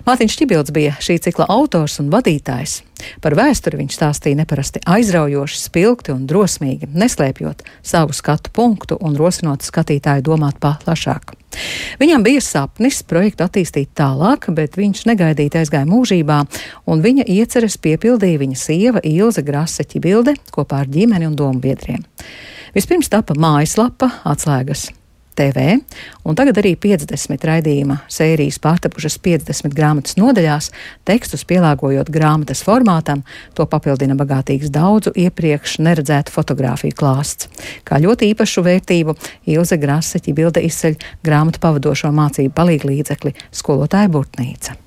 Mārtiņš 0.09 0.39
Čibilds 0.41 0.73
bija 0.73 0.97
šī 0.97 1.19
cikla 1.29 1.51
autors 1.53 2.01
un 2.01 2.09
vadītājs. 2.15 2.81
Par 3.23 3.35
vēsturi 3.39 3.79
viņš 3.81 3.97
stāstīja 3.99 4.39
neparasti 4.39 4.83
aizraujoši, 4.87 5.61
spilgti 5.67 6.13
un 6.15 6.27
drosmīgi, 6.31 6.91
neslēpjot 6.95 7.65
savu 7.83 8.15
skatu 8.17 8.53
punktu 8.55 8.99
un 9.01 9.17
rosinot 9.19 9.67
skatītāju 9.67 10.25
domāt 10.27 10.61
plašāk. 10.63 11.35
Viņam 12.01 12.25
bija 12.27 12.43
sapnis 12.43 13.03
projektu 13.07 13.47
attīstīt 13.47 13.93
tālāk, 13.99 14.49
bet 14.57 14.79
viņš 14.79 15.05
negaidīti 15.11 15.61
aizgāja 15.61 15.87
mūžībā, 15.87 16.41
un 16.91 17.05
viņa 17.05 17.29
ieceres 17.31 17.79
piepildīja 17.79 18.43
viņa 18.43 18.59
sieva 18.59 19.05
Ilze 19.07 19.45
Grasa 19.47 19.87
Čibilde 19.87 20.37
kopā 20.55 20.83
ar 20.83 20.91
ģimeni 20.91 21.31
un 21.31 21.39
dombiedriem. 21.39 22.03
Vispirms 22.75 23.11
tapa 23.13 23.39
mājaslapa 23.39 24.11
atslēgas 24.27 24.89
TV, 25.39 25.79
un 26.25 26.37
tagad 26.39 26.61
arī 26.63 26.75
50 26.81 27.47
raidījuma 27.49 28.01
sērijas 28.13 28.61
pārtapušas 28.63 29.19
50 29.25 29.75
grāmatas 29.75 30.19
nodaļās, 30.21 30.71
tekstus 31.09 31.45
pielāgojot 31.49 32.13
grāmatas 32.15 32.63
formātam, 32.67 33.25
to 33.55 33.67
papildina 33.71 34.17
bagātīgs 34.19 34.73
daudzu 34.75 35.15
iepriekš 35.19 35.81
neredzētu 35.85 36.35
fotografiju 36.35 36.97
klāsts. 36.99 37.51
Kā 37.87 37.99
ļoti 38.03 38.31
īpašu 38.35 38.65
vērtību 38.67 39.17
Ilze 39.57 39.81
Graseķi 39.81 40.37
bilde 40.37 40.63
izceļ 40.65 40.97
grāmatu 41.27 41.63
pavadošo 41.63 42.15
mācību 42.15 42.55
palīglīdzekli 42.55 43.35
skolotāja 43.51 44.13
Burtnīca. 44.15 44.79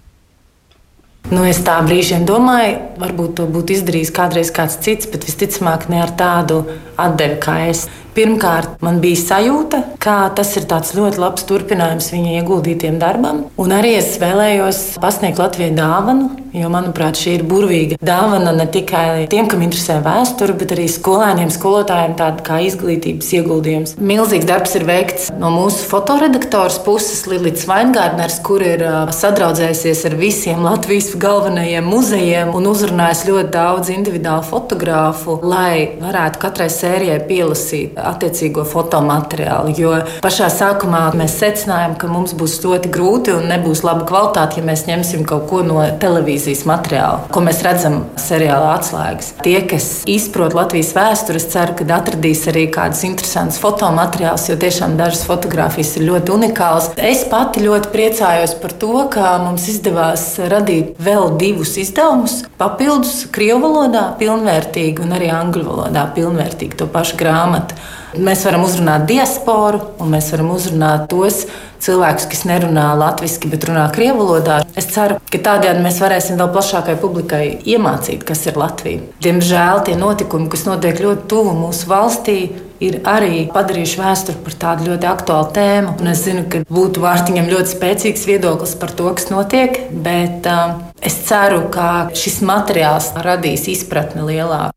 Nu, 1.28 1.42
es 1.44 1.58
tā 1.60 1.74
brīžiem 1.84 2.24
domāju, 2.24 2.78
varbūt 3.02 3.34
to 3.36 3.46
būtu 3.52 3.74
izdarījis 3.76 4.14
kādreiz 4.16 4.48
kāds 4.56 4.78
cits, 4.80 5.10
bet 5.12 5.26
visticamāk 5.28 5.90
ne 5.92 6.00
ar 6.00 6.14
tādu 6.16 6.62
atdevi 6.96 7.36
kā 7.44 7.58
es. 7.68 7.82
Pirmkārt, 8.18 8.80
man 8.82 8.98
bija 8.98 9.20
sajūta, 9.22 9.84
ka 10.02 10.16
tas 10.34 10.56
ir 10.58 10.66
ļoti 10.66 11.22
labs 11.22 11.46
turpinājums 11.46 12.10
viņa 12.10 12.40
ieguldītiem 12.40 12.98
darbam. 12.98 13.44
Un 13.62 13.76
arī 13.76 13.94
es 14.00 14.16
vēlējos 14.18 14.98
pasniegt 15.04 15.38
Latvijai 15.38 15.76
dāvanu, 15.78 16.32
jo, 16.58 16.70
manuprāt, 16.74 17.20
šī 17.20 17.36
ir 17.38 17.44
burvīga 17.46 18.00
dāvana 18.02 18.54
ne 18.58 18.66
tikai 18.74 19.28
tiem, 19.30 19.46
kam 19.52 19.62
interesē 19.62 20.00
vēsture, 20.06 20.56
bet 20.58 20.74
arī 20.74 20.88
skolēniem, 20.90 21.52
skolotājiem, 21.54 22.16
tāda 22.18 22.46
kā 22.48 22.58
izglītības 22.66 23.30
ieguldījums. 23.38 23.94
Milzīgs 24.02 24.48
darbs 24.50 24.74
ir 24.80 24.88
veikts 24.88 25.30
no 25.38 25.52
mūsu 25.54 25.86
fotoredaktors 25.92 26.80
puses, 26.86 27.22
Lilijas 27.30 27.68
Vaingārners, 27.70 28.40
kur 28.46 28.66
ir 28.66 28.82
sadraudzējusies 29.14 30.04
ar 30.10 30.18
visiem 30.18 30.66
Latvijas 30.66 31.12
galvenajiem 31.22 31.86
muzejiem 31.86 32.54
un 32.58 32.70
uzrunājis 32.72 33.26
ļoti 33.30 33.54
daudz 33.54 33.94
individuālu 33.94 34.46
fotogrāfu, 34.48 35.38
lai 35.46 36.00
varētu 36.02 36.42
katrai 36.48 36.70
sērijai 36.74 37.22
pielasīt 37.30 37.98
attiecīgo 38.12 38.66
fotomateriālu. 38.68 39.74
Jo 39.78 39.94
pašā 40.24 40.50
sākumā 40.54 41.04
mēs 41.18 41.38
secinājām, 41.42 41.98
ka 42.00 42.10
mums 42.12 42.36
būs 42.38 42.60
ļoti 42.64 42.92
grūti 42.94 43.36
un 43.36 43.48
nebūs 43.52 43.84
laba 43.86 44.06
kvalitāte, 44.08 44.60
ja 44.60 44.68
mēs 44.68 44.86
ņemsim 44.90 45.26
kaut 45.28 45.48
ko 45.52 45.64
no 45.66 45.84
televīzijas 46.02 46.66
materiāla, 46.70 47.28
ko 47.34 47.44
mēs 47.46 47.62
redzam 47.66 48.02
seriālā 48.22 48.74
atslēgas. 48.78 49.34
Tie, 49.46 49.58
kas 49.70 49.90
izprot 50.10 50.56
Latvijas 50.58 50.94
vēsturi, 50.98 51.44
ceru, 51.48 51.76
ka 51.78 51.88
atradīs 51.98 52.44
arī 52.52 52.68
kādus 52.74 53.04
interesantus 53.08 53.60
fotomateriālus, 53.62 54.48
jo 54.52 54.58
tiešām 54.60 54.98
dažas 55.00 55.26
fotogrāfijas 55.28 55.96
ir 55.98 56.08
ļoti 56.10 56.34
unikālas. 56.36 56.92
Es 56.98 57.24
pati 57.30 57.64
ļoti 57.66 57.92
priecājos 57.94 58.56
par 58.62 58.76
to, 58.82 58.94
ka 59.14 59.36
mums 59.44 59.68
izdevās 59.72 60.26
radīt 60.52 60.98
vēl 61.04 61.36
divus 61.42 61.76
izdevumus, 61.82 62.42
papildus 62.60 63.26
krievu 63.34 63.64
valodā, 63.68 64.08
pilnvērtīgi, 64.20 65.04
un 65.06 65.16
arī 65.18 65.32
angļu 65.34 65.68
valodā, 65.68 66.08
pilnvērtīgi 66.16 66.80
to 66.80 66.90
pašu 66.92 67.20
grāmatu. 67.20 67.78
Mēs 68.18 68.46
varam 68.48 68.64
uzrunāt 68.64 69.08
diasporu, 69.10 69.82
un 70.02 70.14
mēs 70.14 70.30
varam 70.34 70.54
uzrunāt 70.56 71.10
tos 71.12 71.44
cilvēkus, 71.84 72.28
kas 72.32 72.46
nerunā 72.50 72.88
latviešu, 72.98 73.50
bet 73.52 73.68
runā 73.70 73.88
krievu 73.94 74.24
valodā. 74.24 74.62
Es 74.80 74.90
ceru, 74.94 75.20
ka 75.32 75.42
tādējādi 75.50 75.84
mēs 75.84 76.00
varēsim 76.02 76.40
vēl 76.40 76.50
plašākai 76.56 76.96
publikai 77.02 77.44
iemācīt, 77.68 78.24
kas 78.28 78.46
ir 78.48 78.58
Latvija. 78.60 79.04
Diemžēl 79.24 79.84
tie 79.88 79.98
notikumi, 80.00 80.50
kas 80.54 80.66
notiek 80.70 81.02
ļoti 81.04 81.28
tuvu 81.30 81.54
mūsu 81.58 81.92
valstī, 81.92 82.38
ir 82.84 83.00
arī 83.10 83.46
padarījuši 83.54 84.02
vēsturi 84.02 84.44
par 84.46 84.58
tādu 84.64 84.92
ļoti 84.92 85.10
aktuālu 85.10 85.52
tēmu. 85.58 85.98
Un 86.02 86.12
es 86.14 86.24
zinu, 86.26 86.46
ka 86.52 86.64
būtu 86.70 87.04
Vārtiņam 87.04 87.52
ļoti 87.52 87.74
spēcīgs 87.76 88.28
viedoklis 88.30 88.78
par 88.80 88.94
to, 88.98 89.10
kas 89.18 89.32
notiek, 89.34 89.82
bet 89.92 90.48
uh, 90.50 90.80
es 91.02 91.20
ceru, 91.28 91.66
ka 91.74 92.08
šis 92.18 92.42
materiāls 92.46 93.14
radīs 93.26 93.68
izpratni 93.74 94.26
lielāku. 94.32 94.77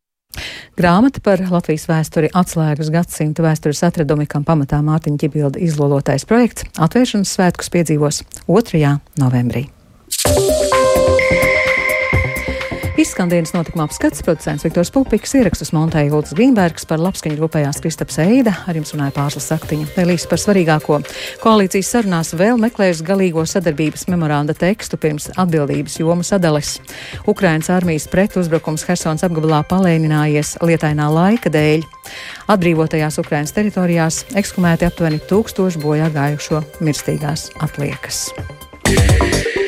Grāmata 0.78 1.20
par 1.24 1.42
Latvijas 1.50 1.88
vēsturi 1.90 2.30
atslēgas 2.36 2.92
gadsimta 2.94 3.44
vēstures 3.44 3.82
atradumi, 3.88 4.28
kam 4.30 4.46
pamatā 4.46 4.80
Mārtiņa 4.86 5.24
Čibilda 5.24 5.62
izlolotais 5.62 6.26
projekts, 6.28 6.68
atvēršanas 6.78 7.36
svētkus 7.36 7.72
piedzīvos 7.74 8.22
2. 8.46 8.96
novembrī. 9.20 9.66
Izskan 13.00 13.30
dienas 13.32 13.54
notikuma 13.54 13.86
apskats, 13.86 14.20
producents 14.20 14.64
Viktors 14.66 14.90
Pupiks, 14.92 15.30
ierakstus 15.38 15.70
montēja 15.72 16.12
Ulds 16.12 16.34
Grīnbergs, 16.36 16.84
par 16.84 17.00
labskaņu 17.00 17.38
rūpējās 17.38 17.78
Kristaps 17.80 18.18
Eida, 18.20 18.52
ar 18.68 18.76
jums 18.76 18.92
runāja 18.92 19.14
Pārslas 19.16 19.46
Saktiņa. 19.48 19.86
Vēl 19.94 20.12
īsi 20.12 20.28
par 20.28 20.42
svarīgāko. 20.42 20.98
Koalīcijas 21.40 21.92
sarunās 21.94 22.34
vēl 22.36 22.60
meklēs 22.60 23.00
galīgo 23.06 23.46
sadarbības 23.48 24.04
memoranda 24.12 24.52
tekstu 24.52 24.98
pirms 25.00 25.30
atbildības 25.40 25.96
jomu 26.02 26.26
sadales. 26.28 26.74
Ukrainas 27.24 27.70
armijas 27.72 28.04
pretuzbrukums 28.12 28.84
Hersons 28.90 29.24
apgabalā 29.24 29.62
palēninājies 29.70 30.58
lietainā 30.60 31.08
laika 31.14 31.48
dēļ. 31.54 31.86
Atbrīvotajās 32.52 33.16
Ukrainas 33.22 33.56
teritorijās 33.56 34.26
ekskumēti 34.36 34.90
aptuveni 34.90 35.22
tūkstoši 35.30 35.80
bojā 35.80 36.12
gājušo 36.12 36.60
mirstīgās 36.84 37.48
atliekas. 37.64 38.26
Yeah. 38.90 39.59